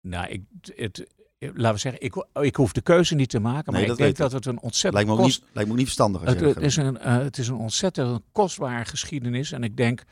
[0.00, 0.42] Nou, ik,
[0.74, 1.06] het,
[1.38, 3.98] laten we zeggen, ik, ik hoef de keuze niet te maken, maar Nee, ik dat
[3.98, 6.20] denk dat het een ontzettend Lijkt me ook kost, niet, lijkt me ook niet verstandig
[6.20, 9.52] als het, het, is een, eh, het is een ontzettend kostbare geschiedenis.
[9.52, 10.02] En ik denk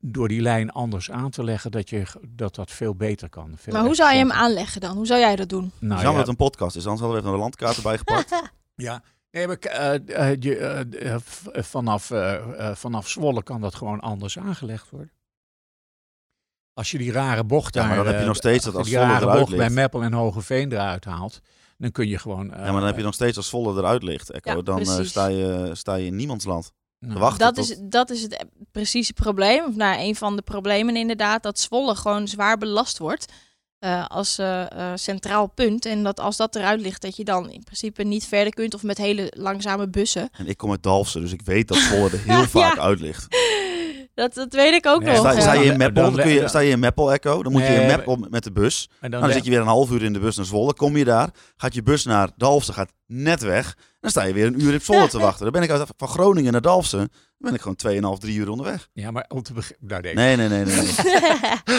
[0.00, 3.52] door die lijn anders aan te leggen, dat je, dat, dat veel beter kan.
[3.56, 4.96] Veel Maar hoe zou je hem aanleggen dan?
[4.96, 5.60] Hoe zou jij dat doen?
[5.60, 5.72] doen.
[5.78, 7.98] Nou, Jammer ja, dat het een podcast is, anders hadden we even een landkaart erbij
[7.98, 8.42] gepakt.
[8.74, 9.94] Ja, nee, maar eh,
[10.30, 11.14] eh, je, eh, eh,
[11.52, 15.12] eh, vanaf, eh, eh, vanaf Zwolle kan dat gewoon anders aangelegd worden.
[16.74, 18.72] Als je die rare bocht Ja, maar daar, dan heb je eh, nog steeds dat
[18.72, 19.74] je als die Zwolle rare eruit bocht bij ligt.
[19.74, 21.40] Meppel en Hogeveen eruit haalt,
[21.78, 22.52] dan kun je gewoon...
[22.52, 24.56] eh, Ja, maar dan heb je nog steeds als volle eruit ligt, Echo.
[24.56, 26.72] Ja, dan eh, sta, je, sta je in niemands land.
[26.98, 27.36] nou.
[27.36, 29.64] Dat tot- is, dat is het eh, precieze probleem.
[29.64, 33.32] Of nou, een van de problemen inderdaad, dat Zwolle gewoon zwaar belast wordt
[33.80, 35.84] eh, als eh, eh, centraal punt.
[35.86, 38.82] En dat als dat eruit ligt, dat je dan in principe niet verder kunt of
[38.82, 40.28] met hele langzame bussen.
[40.32, 42.82] En ik kom uit Dalfsen, dus ik weet dat Zwolle er heel vaak Ja.
[42.82, 43.26] uit ligt.
[44.14, 45.40] Dat, dat weet ik ook Nee, nog.
[45.40, 47.60] Sta, je in Meppel, dan dan- kun je, sta je in Meppel, Echo, dan moet
[47.62, 48.88] je in Meppel met de bus.
[48.90, 50.74] en dan, Nou, dan zit je weer een half uur in de bus naar Zwolle.
[50.74, 53.76] Kom je daar, gaat je bus naar Dalfsen, gaat net weg.
[54.00, 55.42] Dan sta je weer een uur in Zwolle te wachten.
[55.42, 58.48] Dan ben ik uit, van Groningen naar Dalfsen, dan ben ik gewoon 2,5, 3 uur
[58.48, 58.88] onderweg.
[58.92, 59.88] Ja, maar om te beginnen...
[59.88, 60.92] Nou, nee, Nee, nee, nee, nee.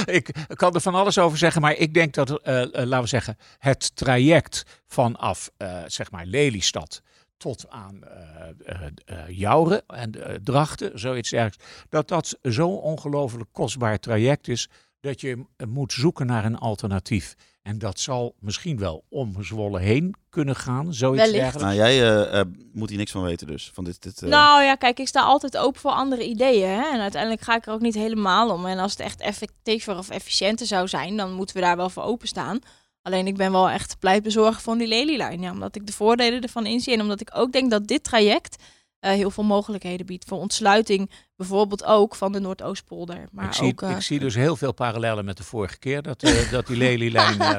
[0.05, 0.15] nee.
[0.17, 3.07] ik, kan er van alles over zeggen, maar ik denk dat, eh, eh, laten we
[3.07, 7.01] zeggen, het traject vanaf, eh, zeg maar, Lelystad
[7.37, 8.31] tot aan eh
[8.65, 10.11] eh, eh, Jouren en
[10.43, 14.69] Drachten, zoiets dergelijks, dat dat zo'n ongelooflijk kostbaar traject is
[14.99, 17.35] dat je moet zoeken naar een alternatief.
[17.61, 21.41] En dat zal misschien wel om Zwolle heen kunnen gaan, zoiets Wellicht.
[21.41, 21.75] dergelijks.
[21.75, 23.71] Nou, jij eh, eh, moet hier niks van weten dus.
[23.73, 26.69] Van dit, dit, eh, Nou ja, kijk, ik sta altijd open voor andere ideeën.
[26.69, 26.91] Hè?
[26.93, 28.65] En uiteindelijk ga ik er ook niet helemaal om.
[28.65, 32.03] En als het echt effectiever of efficiënter zou zijn, dan moeten we daar wel voor
[32.03, 32.59] openstaan.
[33.01, 35.41] Alleen ik ben wel echt pleitbezorger van die lelielijn.
[35.41, 36.93] Ja, omdat ik de voordelen ervan inzie.
[36.93, 38.63] En omdat ik ook denk dat dit traject
[39.09, 40.25] heel veel mogelijkheden biedt.
[40.27, 43.27] Voor ontsluiting bijvoorbeeld ook van de Noordoostpolder.
[43.31, 46.01] Maar ik, zie, ook, eh, ik zie dus heel veel parallellen met de vorige keer
[46.01, 47.49] dat, eh, dat die lelielijn eh,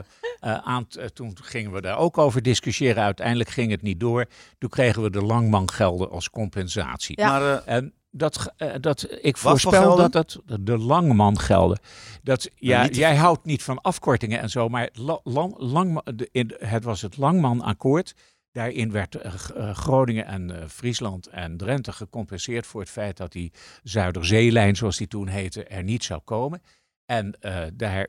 [0.40, 0.86] eh, aan.
[0.98, 3.02] eh, toen gingen we daar ook over discussiëren.
[3.02, 4.26] Uiteindelijk ging het niet door.
[4.58, 7.20] Toen kregen we de langmangelden als compensatie.
[7.20, 7.28] Ja.
[7.28, 10.10] Maar eh, En dat, eh, dat ik voor voorspel gelden?
[10.10, 11.78] dat dat de langmangelden.
[12.22, 16.28] Dat ja, niet jij houdt niet van afkortingen en zo, maar la, lang, lang, de,
[16.32, 18.14] in, het was het Langman-akkoord.
[18.52, 23.32] Daarin werd eh, eh, Groningen en eh, Friesland en Drenthe gecompenseerd voor het feit dat
[23.32, 26.62] die Zuiderzeelijn, zoals die toen heette, er niet zou komen.
[27.06, 27.34] En
[27.74, 28.08] daar,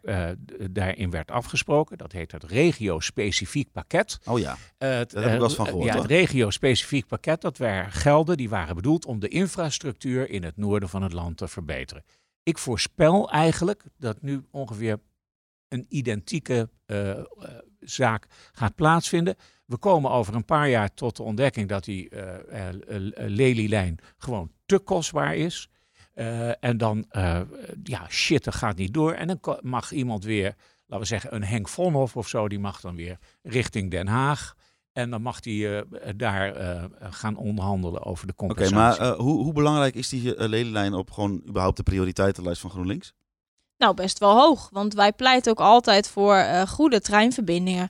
[0.71, 4.19] daarin werd afgesproken, dat heet het regio-specifiek pakket.
[4.25, 7.41] oh ja, het, Daar heb ik wel eens van eh, gehoord, Ja, het regio-specifiek pakket,
[7.41, 11.37] dat waren gelden die waren bedoeld om de infrastructuur in het noorden van het land
[11.37, 12.03] te verbeteren.
[12.43, 14.99] Ik voorspel eigenlijk dat nu ongeveer
[15.73, 17.25] een identieke eh, eh,
[17.79, 19.35] zaak gaat plaatsvinden.
[19.65, 22.69] We komen over een paar jaar tot de ontdekking dat die eh
[23.15, 25.69] lelielijn gewoon te kostbaar is.
[26.59, 27.05] En dan,
[27.83, 29.13] ja, shit, dat gaat niet door.
[29.13, 30.55] En dan mag iemand weer,
[30.85, 34.55] laten we zeggen, een Henk Vonhoff of zo, die mag dan weer richting Den Haag.
[34.93, 36.53] En dan mag die eh, daar
[36.99, 38.45] gaan onderhandelen over de oké.
[38.45, 39.01] compensatie.
[39.01, 43.13] maar eh, hoe, hoe belangrijk is die uh, op gewoon überhaupt de prioriteitenlijst van GroenLinks?
[43.83, 44.69] Nou, best wel hoog.
[44.71, 47.89] Want wij pleiten ook altijd voor eh, goede treinverbindingen.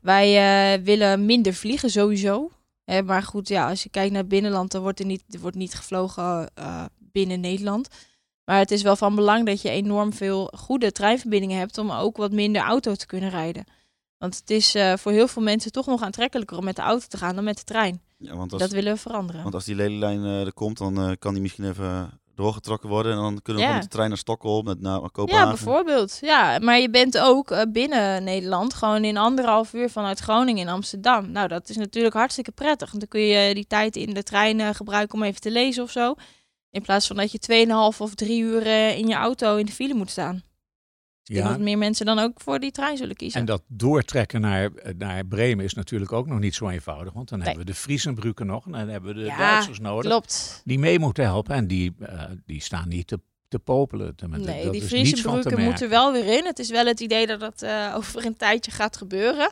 [0.00, 2.50] Wij eh, willen minder vliegen sowieso.
[2.84, 5.40] Hè, maar goed, ja, als je kijkt naar het binnenland, dan wordt er niet, er
[5.40, 7.88] wordt niet gevlogen eh, binnen Nederland.
[8.44, 12.16] Maar het is wel van belang dat je enorm veel goede treinverbindingen hebt om ook
[12.16, 13.64] wat minder auto te kunnen rijden.
[14.18, 17.16] Want het is voor heel veel mensen toch nog aantrekkelijker om met de auto te
[17.16, 18.02] gaan dan met de trein.
[18.18, 19.42] Ja, want als, Dat willen we veranderen.
[19.42, 23.12] want als die lelylijn er komt, dan kan die misschien even doorgetrokken worden.
[23.12, 23.74] En dan kunnen we Ja.
[23.74, 25.48] met de trein naar Stockholm, met naar Ja, Kopenhagen.
[25.48, 26.18] bijvoorbeeld.
[26.20, 30.72] Ja, maar je bent ook eh, binnen Nederland gewoon in anderhalf uur vanuit Groningen in
[30.72, 31.30] Amsterdam.
[31.30, 32.88] Nou, dat is natuurlijk hartstikke prettig.
[32.88, 35.82] Want dan kun je die tijd in de trein eh, gebruiken om even te lezen
[35.82, 36.14] of zo.
[36.70, 39.72] In plaats van dat je 2,5 of drie uur eh, in je auto in de
[39.72, 40.42] file moet staan.
[41.24, 43.40] Ik denk Ja, dat meer mensen dan ook voor die trein zullen kiezen.
[43.40, 47.12] en dat doortrekken naar, naar Bremen is natuurlijk ook nog niet zo eenvoudig.
[47.12, 47.46] Want dan Nee.
[47.48, 50.10] hebben we de Friesenbrücken nog en dan hebben we de Ja, Duitsers nodig.
[50.10, 50.62] Klopt.
[50.64, 53.20] Die mee moeten helpen en die, eh, die staan niet te,
[53.54, 54.14] te popelen.
[54.16, 56.44] Te- Nee, dat die is Friese broeken moeten wel weer in.
[56.46, 59.50] Het is wel het idee dat dat eh, over een tijdje gaat gebeuren.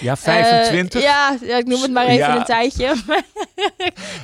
[0.00, 1.00] Ja, 25.
[1.00, 2.38] Eh, ja, ik noem het maar even Ja.
[2.38, 2.86] een tijdje.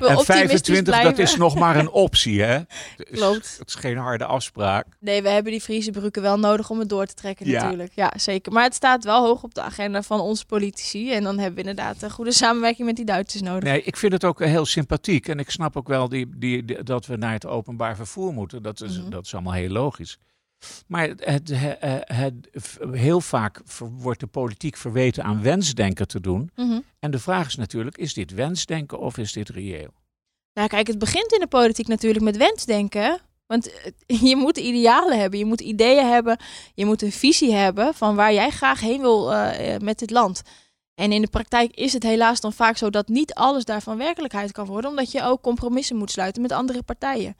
[0.00, 2.58] En optimistisch 25, dat is nog maar een optie, hè?
[3.12, 3.56] Klopt.
[3.58, 4.86] Het is geen harde afspraak.
[5.00, 7.62] Nee, we hebben die Friese broeken wel nodig om het door te trekken Ja.
[7.62, 7.92] natuurlijk.
[7.94, 8.52] Ja, zeker.
[8.52, 11.12] Maar het staat wel hoog op de agenda van onze politici.
[11.12, 13.62] En dan hebben we inderdaad een goede samenwerking met die Duitsers nodig.
[13.62, 15.28] Nee, ik vind het ook heel sympathiek.
[15.28, 18.62] En ik snap ook wel die, die, die- dat we naar het openbaar vervoer moeten.
[18.62, 19.10] Dat is, Mhm.
[19.10, 20.18] dat is allemaal heel logisch.
[20.86, 21.50] Maar het, het,
[22.06, 26.50] het, heel vaak wordt de politiek verweten aan wensdenken te doen.
[26.56, 26.80] Mhm.
[26.98, 29.92] En de vraag is natuurlijk, is dit wensdenken of is dit reëel?
[30.54, 33.20] Nou, kijk, het begint in de politiek natuurlijk met wensdenken.
[33.46, 33.72] Want
[34.06, 36.38] eh, je moet idealen hebben, je moet ideeën hebben,
[36.74, 40.10] je moet een visie hebben van waar jij graag heen wil eh, eh, met dit
[40.10, 40.42] land.
[40.94, 44.52] En in de praktijk is het helaas dan vaak zo dat niet alles daarvan werkelijkheid
[44.52, 47.36] kan worden, omdat je ook compromissen moet sluiten met andere partijen.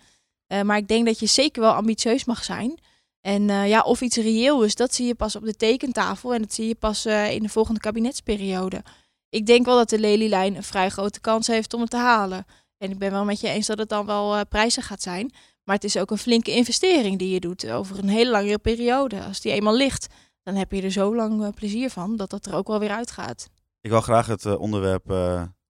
[0.50, 2.78] Eh, maar ik denk dat je zeker wel ambitieus mag zijn.
[3.20, 6.42] En eh, ja, of iets reëel is, dat zie je pas op de tekentafel en
[6.42, 8.82] dat zie je pas eh, in de volgende kabinetsperiode.
[9.28, 12.46] Ik denk wel dat de Lelylijn een vrij grote kans heeft om het te halen.
[12.78, 15.30] En ik ben wel met je eens dat het dan wel prijzen gaat zijn.
[15.64, 19.24] Maar het is ook een flinke investering die je doet over een hele langere periode.
[19.24, 20.06] Als die eenmaal ligt,
[20.42, 23.48] dan heb je er zo lang plezier van dat dat er ook wel weer uitgaat.
[23.80, 25.04] Ik wil graag het onderwerp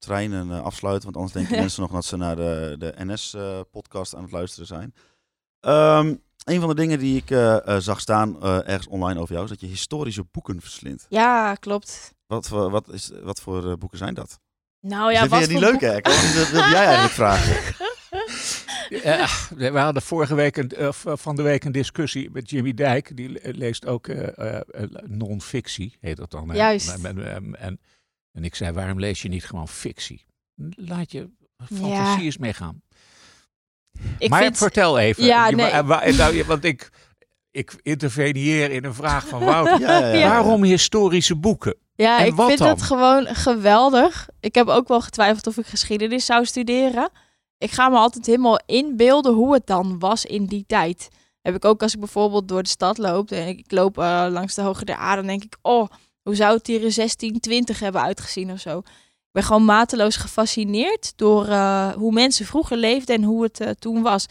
[0.00, 4.22] treinen eh, afsluiten, want anders denken mensen nog dat ze naar de, de NS-podcast aan
[4.22, 4.94] het luisteren zijn.
[5.60, 9.32] Ehm, een van de dingen die ik eh, eh, zag staan eh, ergens online over
[9.32, 11.06] jou, is dat je historische boeken verslindt.
[11.08, 12.14] Ja, klopt.
[12.26, 14.38] Wat, voor- wat, is, wat voor eh, boeken zijn dat?
[14.80, 16.12] Nou ja, dat wat vind je niet voor leuk, hè?
[16.38, 17.74] Dat wilde jij eigenlijk vragen.
[18.88, 19.26] Ja,
[19.70, 23.16] we hadden vorige week een, eh, v- van de week een discussie met Jimmy Dijk.
[23.16, 26.50] Die le- leest ook eh, eh, eh, non-fictie, heet dat dan.
[26.54, 27.04] Juist.
[27.04, 27.80] En, en, en,
[28.40, 30.24] en ik zei, waarom lees je niet gewoon fictie?
[30.74, 31.28] Laat je
[31.66, 32.20] fantasie Ja.
[32.20, 32.82] eens meegaan.
[34.18, 35.24] Ik maar vind, vertel even.
[35.24, 35.70] Ja, Je- nee.
[35.70, 36.90] wa- wa- nou, je- want ik,
[37.50, 39.80] ik interveneer in een vraag van Wouter.
[39.88, 40.28] Ja, ja.
[40.28, 41.76] Waarom historische boeken?
[41.94, 42.68] ja, en ik wat vind dan?
[42.68, 44.28] het gewoon geweldig.
[44.40, 47.10] Ik heb ook wel getwijfeld of ik geschiedenis zou studeren.
[47.58, 51.08] Ik ga me altijd helemaal inbeelden hoe het dan was in die tijd.
[51.40, 54.54] Heb ik ook als ik bijvoorbeeld door de stad loop en ik loop eh, langs
[54.54, 55.88] de Hoge der Aarde, dan denk ik, oh,
[56.30, 58.78] hoe zou het hier in 1620 hebben uitgezien of zo.
[58.78, 63.70] Ik ben gewoon mateloos gefascineerd door eh, hoe mensen vroeger leefden en hoe het eh,
[63.78, 64.26] toen was.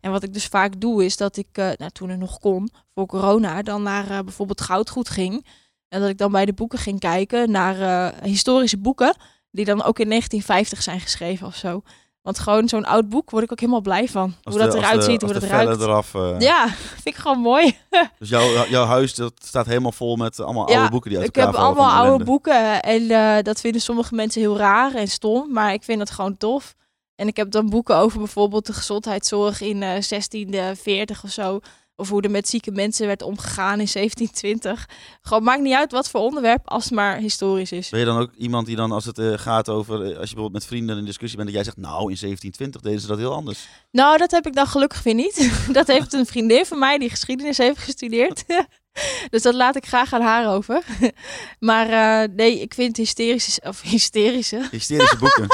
[0.00, 2.70] En wat ik dus vaak doe, is dat ik, eh, nou, toen het nog kon,
[2.94, 5.46] voor corona, dan naar bijvoorbeeld goudgoed ging.
[5.88, 9.16] En dat ik dan bij de boeken ging kijken naar historische boeken,
[9.50, 11.82] die dan ook in 1950 zijn geschreven of zo.
[12.24, 14.34] Want gewoon zo'n oud boek word ik ook helemaal blij van.
[14.42, 16.14] Als hoe dat de- eruit de- ziet, hoe dat eraf.
[16.14, 16.68] eh, Ja,
[17.02, 17.76] vind ik gewoon mooi.
[18.18, 21.18] Dus jouw, jouw huis dat staat helemaal vol met eh, allemaal Ja, oude boeken die
[21.18, 22.24] uit Ik elkaar heb vallen allemaal oude ellende.
[22.24, 26.10] boeken en eh, dat vinden sommige mensen heel raar en stom, maar ik vind het
[26.10, 26.74] gewoon tof.
[27.16, 31.60] En ik heb dan boeken over bijvoorbeeld de gezondheidszorg in eh 1640 of zo.
[31.96, 34.88] Of hoe er met zieke mensen werd omgegaan in 1720.
[35.22, 37.88] Gewoon maakt niet uit wat voor onderwerp, als het maar historisch is.
[37.88, 40.14] Ben je dan ook iemand die dan, als het eh, gaat over, eh, als je
[40.16, 43.18] bijvoorbeeld met vrienden in discussie bent, dat jij zegt, nou, in 1720 deden ze dat
[43.18, 43.68] heel anders.
[43.90, 45.52] Nou, dat heb ik dan gelukkig weer niet.
[45.72, 48.44] dat heeft een vriendin van mij die geschiedenis heeft gestudeerd.
[49.30, 50.82] dus dat laat ik graag aan haar over.
[51.58, 55.46] maar eh, nee, ik vind hysterische, of hysterische, Hysterische boeken.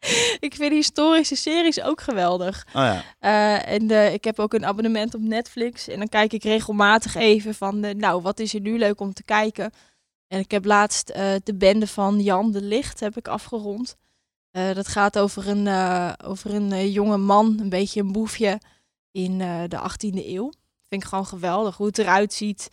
[0.46, 2.66] ik vind historische series ook geweldig.
[2.66, 3.04] Oh ja.
[3.18, 5.88] Eh, en eh, ik heb ook een abonnement op Netflix.
[5.88, 9.12] En dan kijk ik regelmatig even van, eh, nou, wat is er nu leuk om
[9.12, 9.72] te kijken?
[10.28, 13.96] En ik heb laatst eh, de bende van Jan de Licht heb ik afgerond.
[14.74, 15.68] Dat gaat over een,
[16.24, 18.60] over een jonge man, een beetje een boefje
[19.10, 19.38] in
[19.68, 20.52] de 18e eeuw.
[20.88, 22.68] Vind ik gewoon geweldig hoe het eruit ziet,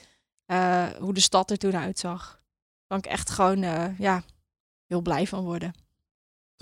[0.99, 2.21] hoe de stad er toen uitzag.
[2.28, 3.59] Daar kan ik echt gewoon,
[3.97, 4.24] ja,
[4.88, 5.74] heel blij van worden.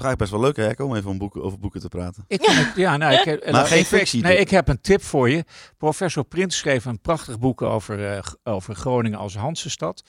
[0.01, 2.23] Dat is eigenlijk best wel leuk, hè, om even om boeken, over boeken te praten.
[2.27, 5.29] Ik ja, nou, ik, heb- Maar geen ik- fictie Nee, ik heb een tip voor
[5.29, 5.43] je.
[5.77, 10.03] Professor Prins schreef een prachtig boek over, eh, over Groningen als Hansenstad.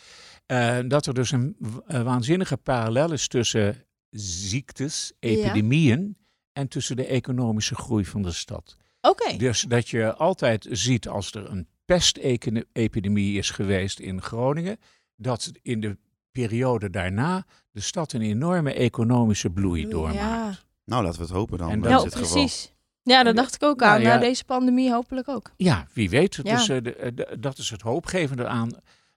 [0.47, 5.29] Eh, dat er dus een waanzinnige parallel is tussen ziektes, Ja.
[5.29, 6.17] epidemieën
[6.53, 8.77] en tussen de economische groei van de stad.
[9.01, 9.37] Oké.
[9.37, 14.79] Dus dat je altijd ziet als er een pestepidemie is geweest in Groningen,
[15.17, 15.99] dat in de
[16.33, 20.19] periode daarna de stad een enorme economische bloei doormaakt.
[20.19, 20.55] Ja,
[20.85, 21.71] Nou, laten we het hopen dan.
[21.71, 22.11] En dit ja geval.
[22.21, 22.73] precies.
[23.03, 24.01] Ja, dat dacht ik ook Nou aan.
[24.01, 24.15] ja.
[24.15, 25.51] Na deze pandemie hopelijk ook.
[25.57, 26.39] Ja, wie weet.
[26.43, 26.55] Ja.
[26.57, 26.83] Dus, de-
[27.15, 28.71] de- dat is het hoopgevende aan.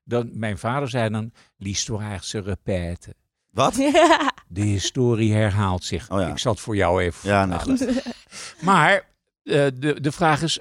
[0.03, 3.13] Dan, mijn vader zei dan, l'histoire se répète.
[3.51, 3.73] Wat?
[4.47, 6.11] De historie herhaalt zich.
[6.11, 6.27] Oh ja.
[6.27, 8.03] Ik zal het voor jou even Ja, nee, vertalen.
[8.61, 8.93] Maar
[9.43, 10.59] eh, de, de vraag is,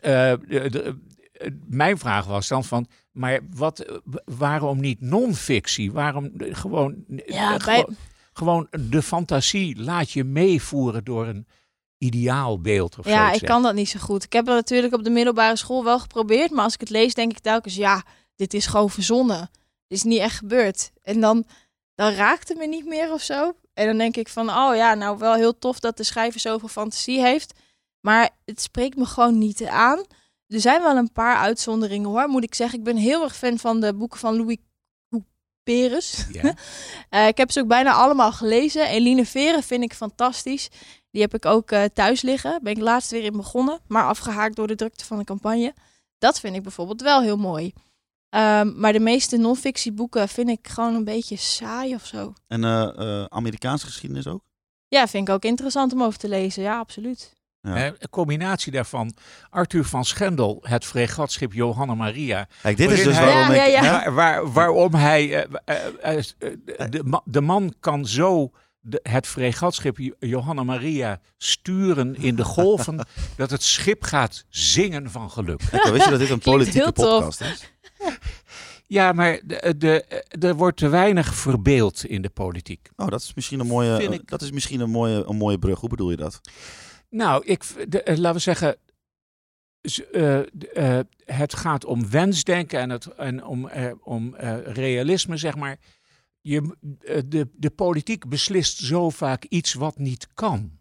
[1.66, 5.92] mijn vraag was dan van, maar wat, eh, waarom niet non-fictie?
[5.92, 7.96] Waarom eh, gewoon, eh, Ja, bij- gewoon,
[8.32, 11.46] gewoon de fantasie laat je meevoeren door een
[11.98, 13.46] ideaalbeeld of Ja, zoiets, ik hè?
[13.46, 14.24] kan dat niet zo goed.
[14.24, 16.50] Ik heb dat natuurlijk op de middelbare school wel geprobeerd.
[16.50, 18.02] Maar als ik het lees, denk ik telkens, ja,
[18.36, 19.50] dit is gewoon verzonnen.
[19.86, 20.90] Dit is niet echt gebeurd.
[21.02, 21.44] En dan,
[21.94, 23.52] dan raakt het me niet meer of zo.
[23.74, 26.68] En dan denk ik van, oh ja, nou wel heel tof dat de schrijver zoveel
[26.68, 27.52] fantasie heeft.
[28.00, 30.04] Maar het spreekt me gewoon niet aan.
[30.48, 32.78] Er zijn wel een paar uitzonderingen hoor, moet ik zeggen.
[32.78, 34.56] Ik ben heel erg fan van de boeken van Louis
[35.08, 36.26] Couperus.
[36.32, 36.54] Ja.
[37.10, 38.86] Eh, ik heb ze ook bijna allemaal gelezen.
[38.86, 40.68] Eline Veren vind ik fantastisch.
[41.10, 42.60] Die heb ik ook eh, thuis liggen.
[42.62, 45.74] Ben ik laatst weer in begonnen, maar afgehaakt door de drukte van de campagne.
[46.18, 47.72] Dat vind ik bijvoorbeeld wel heel mooi.
[48.28, 52.32] Ehm, maar de meeste non-fictieboeken vind ik gewoon een beetje saai of zo.
[52.46, 54.42] En eh, Amerikaanse geschiedenis ook?
[54.88, 56.62] Ja, vind ik ook interessant om over te lezen.
[56.62, 57.32] Ja, absoluut.
[57.64, 57.86] Ja.
[57.86, 59.14] Een combinatie daarvan.
[59.50, 62.48] Arthur van Schendel, het fregatschip Johanna Maria.
[62.62, 63.70] Kijk, dit is dus hij- waarom Ja, ik...
[63.72, 63.90] ja, ja.
[63.90, 65.44] Waar, waar- waarom hij.
[65.44, 68.50] eh, eh, eh, de, ma- de man kan zo
[68.80, 73.06] de, het fregatschip Jo- Johanna Maria sturen in de golven.
[73.36, 75.60] dat het schip gaat zingen van geluk.
[75.62, 77.04] Wist je dat dit een politieke tof.
[77.24, 77.72] podcast is?
[78.86, 80.04] Ja, maar de, de,
[80.46, 82.88] er wordt te weinig verbeeld in de politiek.
[82.96, 85.80] Oh, dat is misschien een mooie, dat is misschien een mooie, een mooie brug.
[85.80, 86.40] Hoe bedoel je dat?
[87.14, 88.76] Nou, ik, eh, laten we zeggen.
[90.12, 93.70] eh, eh, het gaat om wensdenken en, het, en om,
[94.02, 94.34] om
[94.64, 95.78] realisme, zeg maar.
[96.40, 96.76] Je,
[97.26, 100.78] de, de politiek beslist zo vaak iets wat niet kan.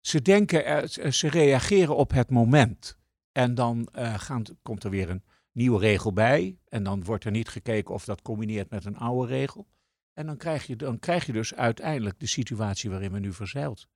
[0.00, 2.98] Ze denken, ze- reageren op het moment.
[3.32, 6.58] En dan gaan, komt er weer een nieuwe regel bij.
[6.68, 9.66] En dan wordt er niet gekeken of dat combineert met een oude regel.
[10.12, 13.88] En dan krijg je, dan krijg je dus uiteindelijk de situatie waarin we nu verzeild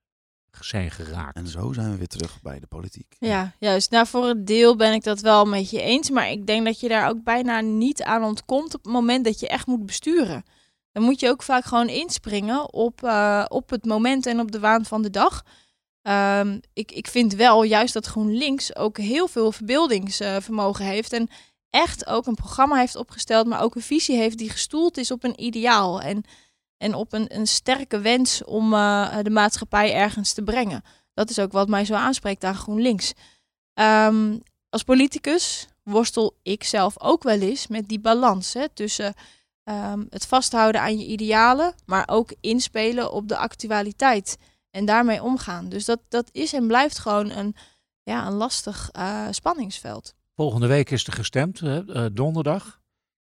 [0.59, 1.35] zijn geraakt.
[1.35, 3.15] En zo zijn we weer terug bij de politiek.
[3.19, 3.91] Ja, juist.
[3.91, 6.09] Nou, voor een deel ben ik dat wel met je eens.
[6.09, 9.39] Maar ik denk dat je daar ook bijna niet aan ontkomt op het moment dat
[9.39, 10.43] je echt moet besturen.
[10.91, 14.59] Dan moet je ook vaak gewoon inspringen op, eh, op het moment en op de
[14.59, 15.43] waan van de dag.
[16.01, 21.13] Ehm, ik, ik vind wel juist dat GroenLinks ook heel veel verbeeldingsvermogen heeft.
[21.13, 21.29] En
[21.69, 25.23] echt ook een programma heeft opgesteld, maar ook een visie heeft die gestoeld is op
[25.23, 26.01] een ideaal.
[26.01, 26.23] En,
[26.81, 30.83] en op een, een sterke wens om eh, de maatschappij ergens te brengen.
[31.13, 33.13] Dat is ook wat mij zo aanspreekt aan GroenLinks.
[33.73, 34.37] Ehm,
[34.69, 39.13] als politicus worstel ik zelf ook wel eens met die balans hè, tussen
[39.63, 44.37] ehm, het vasthouden aan je idealen, maar ook inspelen op de actualiteit
[44.71, 45.69] en daarmee omgaan.
[45.69, 47.55] Dus dat, dat is en blijft gewoon een,
[48.03, 50.13] ja, een lastig eh, spanningsveld.
[50.35, 52.80] Volgende week is er gestemd, hè, eh, donderdag.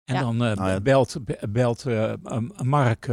[0.07, 0.21] En Ja.
[0.21, 0.79] dan Nou ja.
[0.81, 1.83] belt, be- belt
[2.63, 3.05] Mark.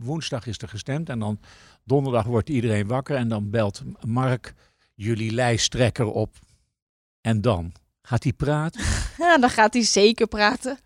[0.00, 1.08] woensdag is er gestemd.
[1.08, 1.40] En dan
[1.84, 3.16] donderdag wordt iedereen wakker.
[3.16, 4.54] En dan belt Mark
[4.94, 6.34] jullie lijsttrekker op.
[7.20, 7.72] En dan
[8.02, 8.80] gaat hij praten.
[9.18, 10.78] Ja, dan gaat hij zeker praten.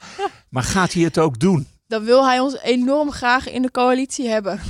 [0.49, 1.67] Maar gaat hij het ook doen?
[1.87, 4.61] Dan wil hij ons enorm graag in de coalitie hebben.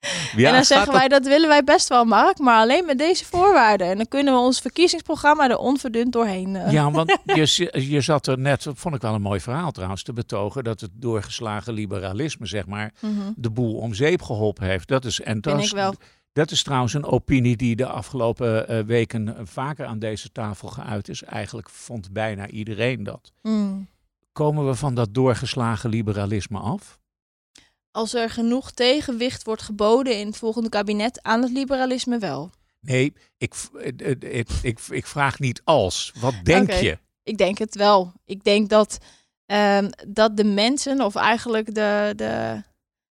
[0.36, 3.24] Ja, en dan zeggen wij, dat willen wij best wel, Mark, maar alleen met deze
[3.24, 3.86] voorwaarden.
[3.86, 6.56] En dan kunnen we ons verkiezingsprogramma er onverdund doorheen.
[6.56, 6.72] eh.
[6.72, 10.12] Ja, want je, je zat er net, vond ik wel een mooi verhaal trouwens, te
[10.12, 13.12] betogen dat het doorgeslagen liberalisme, zeg maar, Mhm.
[13.36, 14.88] de boel om zeep geholpen heeft.
[14.88, 15.94] Dat is, en dat is- ik wel.
[16.32, 20.68] Dat is trouwens een opinie die de afgelopen eh, weken eh, vaker aan deze tafel
[20.68, 21.22] geuit is.
[21.22, 23.32] Eigenlijk vond bijna iedereen dat.
[23.42, 23.88] Mm.
[24.32, 26.98] Komen we van dat doorgeslagen liberalisme af?
[27.96, 32.50] Als er genoeg tegenwicht wordt geboden in het volgende kabinet aan het liberalisme wel.
[32.80, 36.12] Nee, ik, v- eh, eh, ik, ik, ik vraag niet als.
[36.20, 36.98] Wat denk je?
[37.22, 38.12] Ik denk het wel.
[38.24, 38.98] Ik denk dat,
[39.46, 42.62] ehm, dat de mensen, of eigenlijk de, de,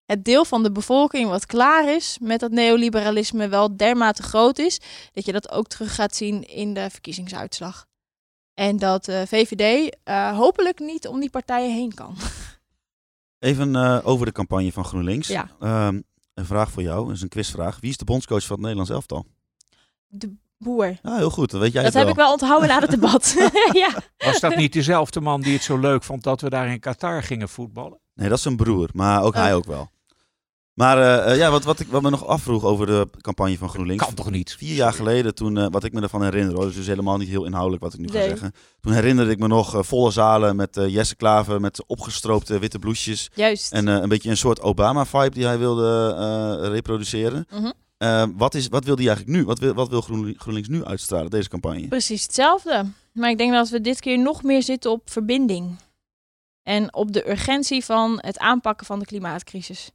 [0.04, 4.80] het deel van de bevolking wat klaar is met dat neoliberalisme wel dermate groot is,
[5.12, 7.86] dat je dat ook terug gaat zien in de verkiezingsuitslag.
[8.54, 12.16] En dat de VVD eh, hopelijk niet om die partijen heen kan.
[13.42, 15.28] Even eh, over de campagne van GroenLinks.
[15.28, 15.48] Ja.
[15.60, 16.00] Ehm,
[16.34, 17.78] een vraag voor jou, dat is een quizvraag.
[17.80, 19.26] Wie is de bondscoach van het Nederlands elftal?
[20.08, 20.98] De boer.
[21.02, 22.24] Ja, heel goed, dat weet jij Dat het heb wel.
[22.24, 23.34] ik wel onthouden na het debat.
[23.72, 23.90] ja.
[24.18, 27.22] Was dat niet dezelfde man die het zo leuk vond dat we daar in Qatar
[27.22, 28.00] gingen voetballen?
[28.14, 29.40] Nee, dat is zijn broer, maar ook Oh.
[29.40, 29.90] hij ook wel.
[30.74, 33.68] Maar eh, eh, ja, wat, wat ik wat me nog afvroeg over de campagne van
[33.68, 34.04] GroenLinks.
[34.04, 34.54] Kan toch niet?
[34.58, 37.16] Vier jaar geleden, toen, eh, wat ik me ervan herinner, hoor, dus het is helemaal
[37.16, 38.28] niet heel inhoudelijk wat ik nu ga Nee.
[38.28, 38.52] zeggen.
[38.80, 43.30] Toen herinnerde ik me nog volle zalen met eh, Jesse Klaver met opgestroopte witte blouses.
[43.34, 43.72] Juist.
[43.72, 46.14] En eh, een beetje een soort Obama-vibe die hij wilde
[46.62, 47.46] eh, reproduceren.
[47.50, 47.70] Mhm.
[48.36, 49.44] Wat, is, wat wil die eigenlijk nu?
[49.44, 51.88] Wat wil, wat wil Groen- GroenLinks nu uitstralen, deze campagne?
[51.88, 52.84] Precies hetzelfde.
[53.12, 55.76] Maar ik denk dat we dit keer nog meer zitten op verbinding.
[56.62, 59.90] En op de urgentie van het aanpakken van de klimaatcrisis.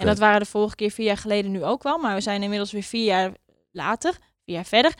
[0.00, 1.98] En dat waren de vorige keer vier jaar geleden nu ook wel.
[1.98, 3.32] Maar we zijn inmiddels weer vier jaar
[3.70, 4.12] later,
[4.44, 4.94] vier jaar verder.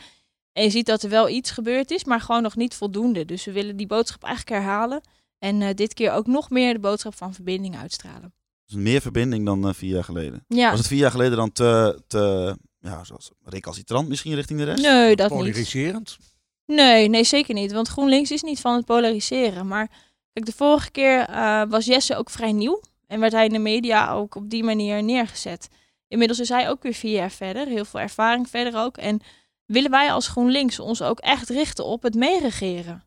[0.51, 3.25] En je ziet dat er wel iets gebeurd is, maar gewoon nog niet voldoende.
[3.25, 5.01] Dus we willen die boodschap eigenlijk herhalen.
[5.39, 8.33] En eh, dit keer ook nog meer de boodschap van verbinding uitstralen.
[8.65, 10.45] Dus meer verbinding dan eh, vier jaar geleden.
[10.47, 14.65] Ja, Was het vier jaar geleden dan te, te ja, zoals recalcitrant misschien richting de
[14.65, 14.83] rest?
[14.83, 15.39] nee, dat niet.
[15.39, 16.17] Polariserend.
[16.65, 17.71] Nee, nee, zeker niet.
[17.71, 19.67] Want GroenLinks is niet van het polariseren.
[19.67, 19.87] Maar
[20.33, 22.81] kijk, de vorige keer eh, was Jesse ook vrij nieuw.
[23.07, 25.69] En werd hij in de media ook op die manier neergezet.
[26.07, 27.67] Inmiddels is hij ook weer vier jaar verder.
[27.67, 28.97] Heel veel ervaring verder ook.
[28.97, 29.21] En
[29.65, 33.03] willen wij als GroenLinks ons ook echt richten op het meeregeren.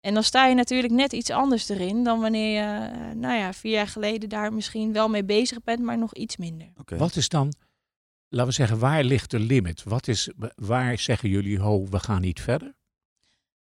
[0.00, 3.52] En dan sta je natuurlijk net iets anders erin dan wanneer je, eh, nou ja,
[3.52, 6.72] vier jaar geleden daar misschien wel mee bezig bent, maar nog iets minder.
[6.76, 6.96] Oké.
[6.96, 7.52] Wat is dan,
[8.28, 9.82] laten we zeggen, waar ligt de limit?
[9.82, 12.74] Wat is, waar zeggen jullie, ho, we gaan niet verder?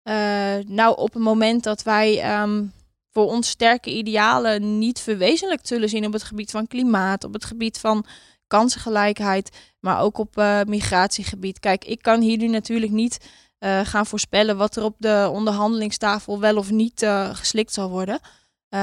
[0.02, 2.64] Eh, nou, op het moment dat wij ehm,
[3.12, 7.44] voor ons sterke idealen niet verwezenlijkt zullen zien op het gebied van klimaat, op het
[7.44, 8.06] gebied van
[8.46, 11.60] kansengelijkheid, maar ook op eh, migratiegebied.
[11.60, 16.40] Kijk, ik kan hier nu natuurlijk niet eh, gaan voorspellen wat er op de onderhandelingstafel
[16.40, 18.20] wel of niet eh, geslikt zal worden.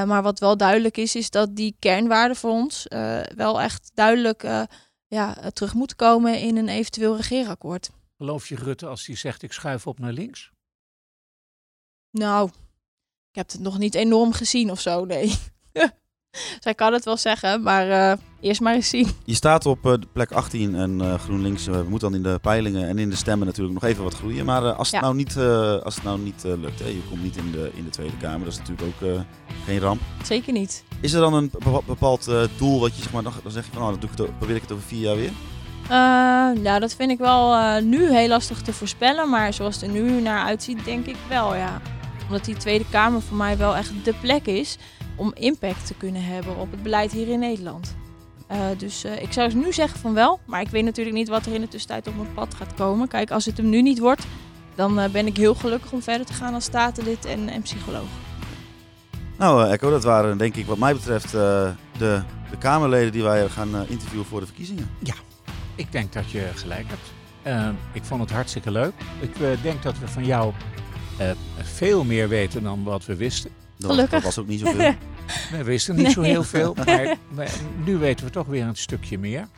[0.06, 2.86] Maar wat wel duidelijk is, is dat die kernwaarden voor ons
[3.34, 4.42] wel echt duidelijk
[5.06, 7.90] ja, terug moeten komen in een eventueel regeerakkoord.
[8.16, 10.50] Geloof je Rutte als hij zegt, ik schuif op naar links?
[12.10, 12.50] Nou,
[13.30, 15.34] ik heb het nog niet enorm gezien of zo, nee.
[16.60, 19.08] Zij kan het wel zeggen, maar eh, eerst maar eens zien.
[19.24, 22.98] Je staat op eh, plek 18 en eh, GroenLinks moet dan in de peilingen en
[22.98, 24.44] in de stemmen natuurlijk nog even wat groeien.
[24.44, 25.00] Maar uh, als het Ja.
[25.00, 25.36] nou niet,
[25.84, 28.44] als het nou niet lukt, hè, je komt niet in de, in de Tweede Kamer,
[28.44, 29.10] dat is natuurlijk ook
[29.64, 30.00] geen ramp.
[30.24, 30.84] Zeker niet.
[31.00, 31.50] Is er dan een
[31.86, 34.38] bepaald doel wat je zeg maar, dan, dan zeg je van nou, dan doe ik
[34.38, 35.32] probeer ik het over vier jaar weer?
[36.62, 39.30] Nou, dat vind ik wel nu heel lastig te voorspellen.
[39.30, 41.80] Maar zoals het er nu naar uitziet, denk ik wel, ja.
[42.30, 44.78] Omdat die Tweede Kamer voor mij wel echt de plek is
[45.16, 47.96] om impact te kunnen hebben op het beleid hier in Nederland.
[48.50, 50.40] Uh, dus ik zou nu zeggen van wel.
[50.44, 53.08] Maar ik weet natuurlijk niet wat er in de tussentijd op mijn pad gaat komen.
[53.08, 54.26] Kijk, als het hem nu niet wordt,
[54.74, 58.08] dan ben ik heel gelukkig om verder te gaan als statenlid en, en psycholoog.
[59.38, 62.22] Nou, Echo, dat waren denk ik wat mij betreft de, de
[62.58, 64.90] Kamerleden die wij gaan eh, interviewen voor de verkiezingen.
[64.98, 65.14] Ja,
[65.74, 67.12] ik denk dat je gelijk hebt.
[67.46, 68.92] Uh, ik vond het hartstikke leuk.
[69.20, 70.52] Ik uh, denk dat we van jou
[71.62, 73.50] veel meer weten dan wat we wisten.
[73.76, 74.94] Dat, was, dat was ook niet zoveel.
[75.56, 76.12] we wisten niet nee.
[76.12, 77.50] zo heel veel, maar, maar,
[77.84, 79.48] nu weten we toch weer een stukje meer.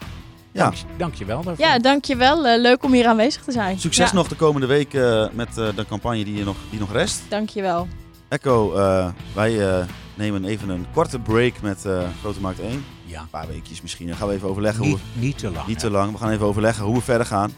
[0.53, 0.73] Ja.
[0.97, 1.65] Dank, je wel daarvoor.
[1.65, 2.59] Ja, dank je wel.
[2.61, 3.79] leuk om hier aanwezig te zijn.
[3.79, 4.15] Succes ja.
[4.15, 7.23] nog de komende week uh, met uh, de campagne die, je nog, die nog rest.
[7.29, 7.89] Dank je wel.
[8.29, 11.87] Echo, uh, wij nemen even een korte break met
[12.21, 12.85] Grote Markt 1.
[13.05, 13.21] Ja.
[13.21, 14.07] Een paar weekjes misschien.
[14.07, 15.67] Dan gaan we even overleggen Niet, hoe we, niet te lang.
[15.67, 15.89] Niet hè?
[15.89, 16.13] te lang.
[16.13, 17.53] We gaan even overleggen hoe we verder gaan.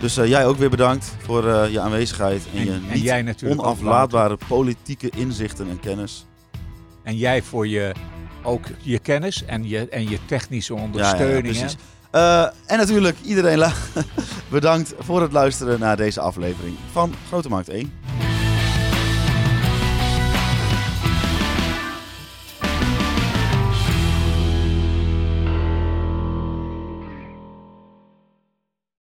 [0.00, 3.02] Dus uh, jij ook weer bedankt voor uh, je aanwezigheid en, En- je en niet
[3.02, 6.26] jij onaflaatbare politieke inzichten en kennis.
[7.02, 7.92] En jij voor je,
[8.42, 11.70] ook je kennis en je, en je technische Ja, ja, ja, ondersteuning.
[12.10, 13.58] Eh, en natuurlijk iedereen
[14.50, 17.92] bedankt voor het luisteren naar deze aflevering van Grote Markt 1.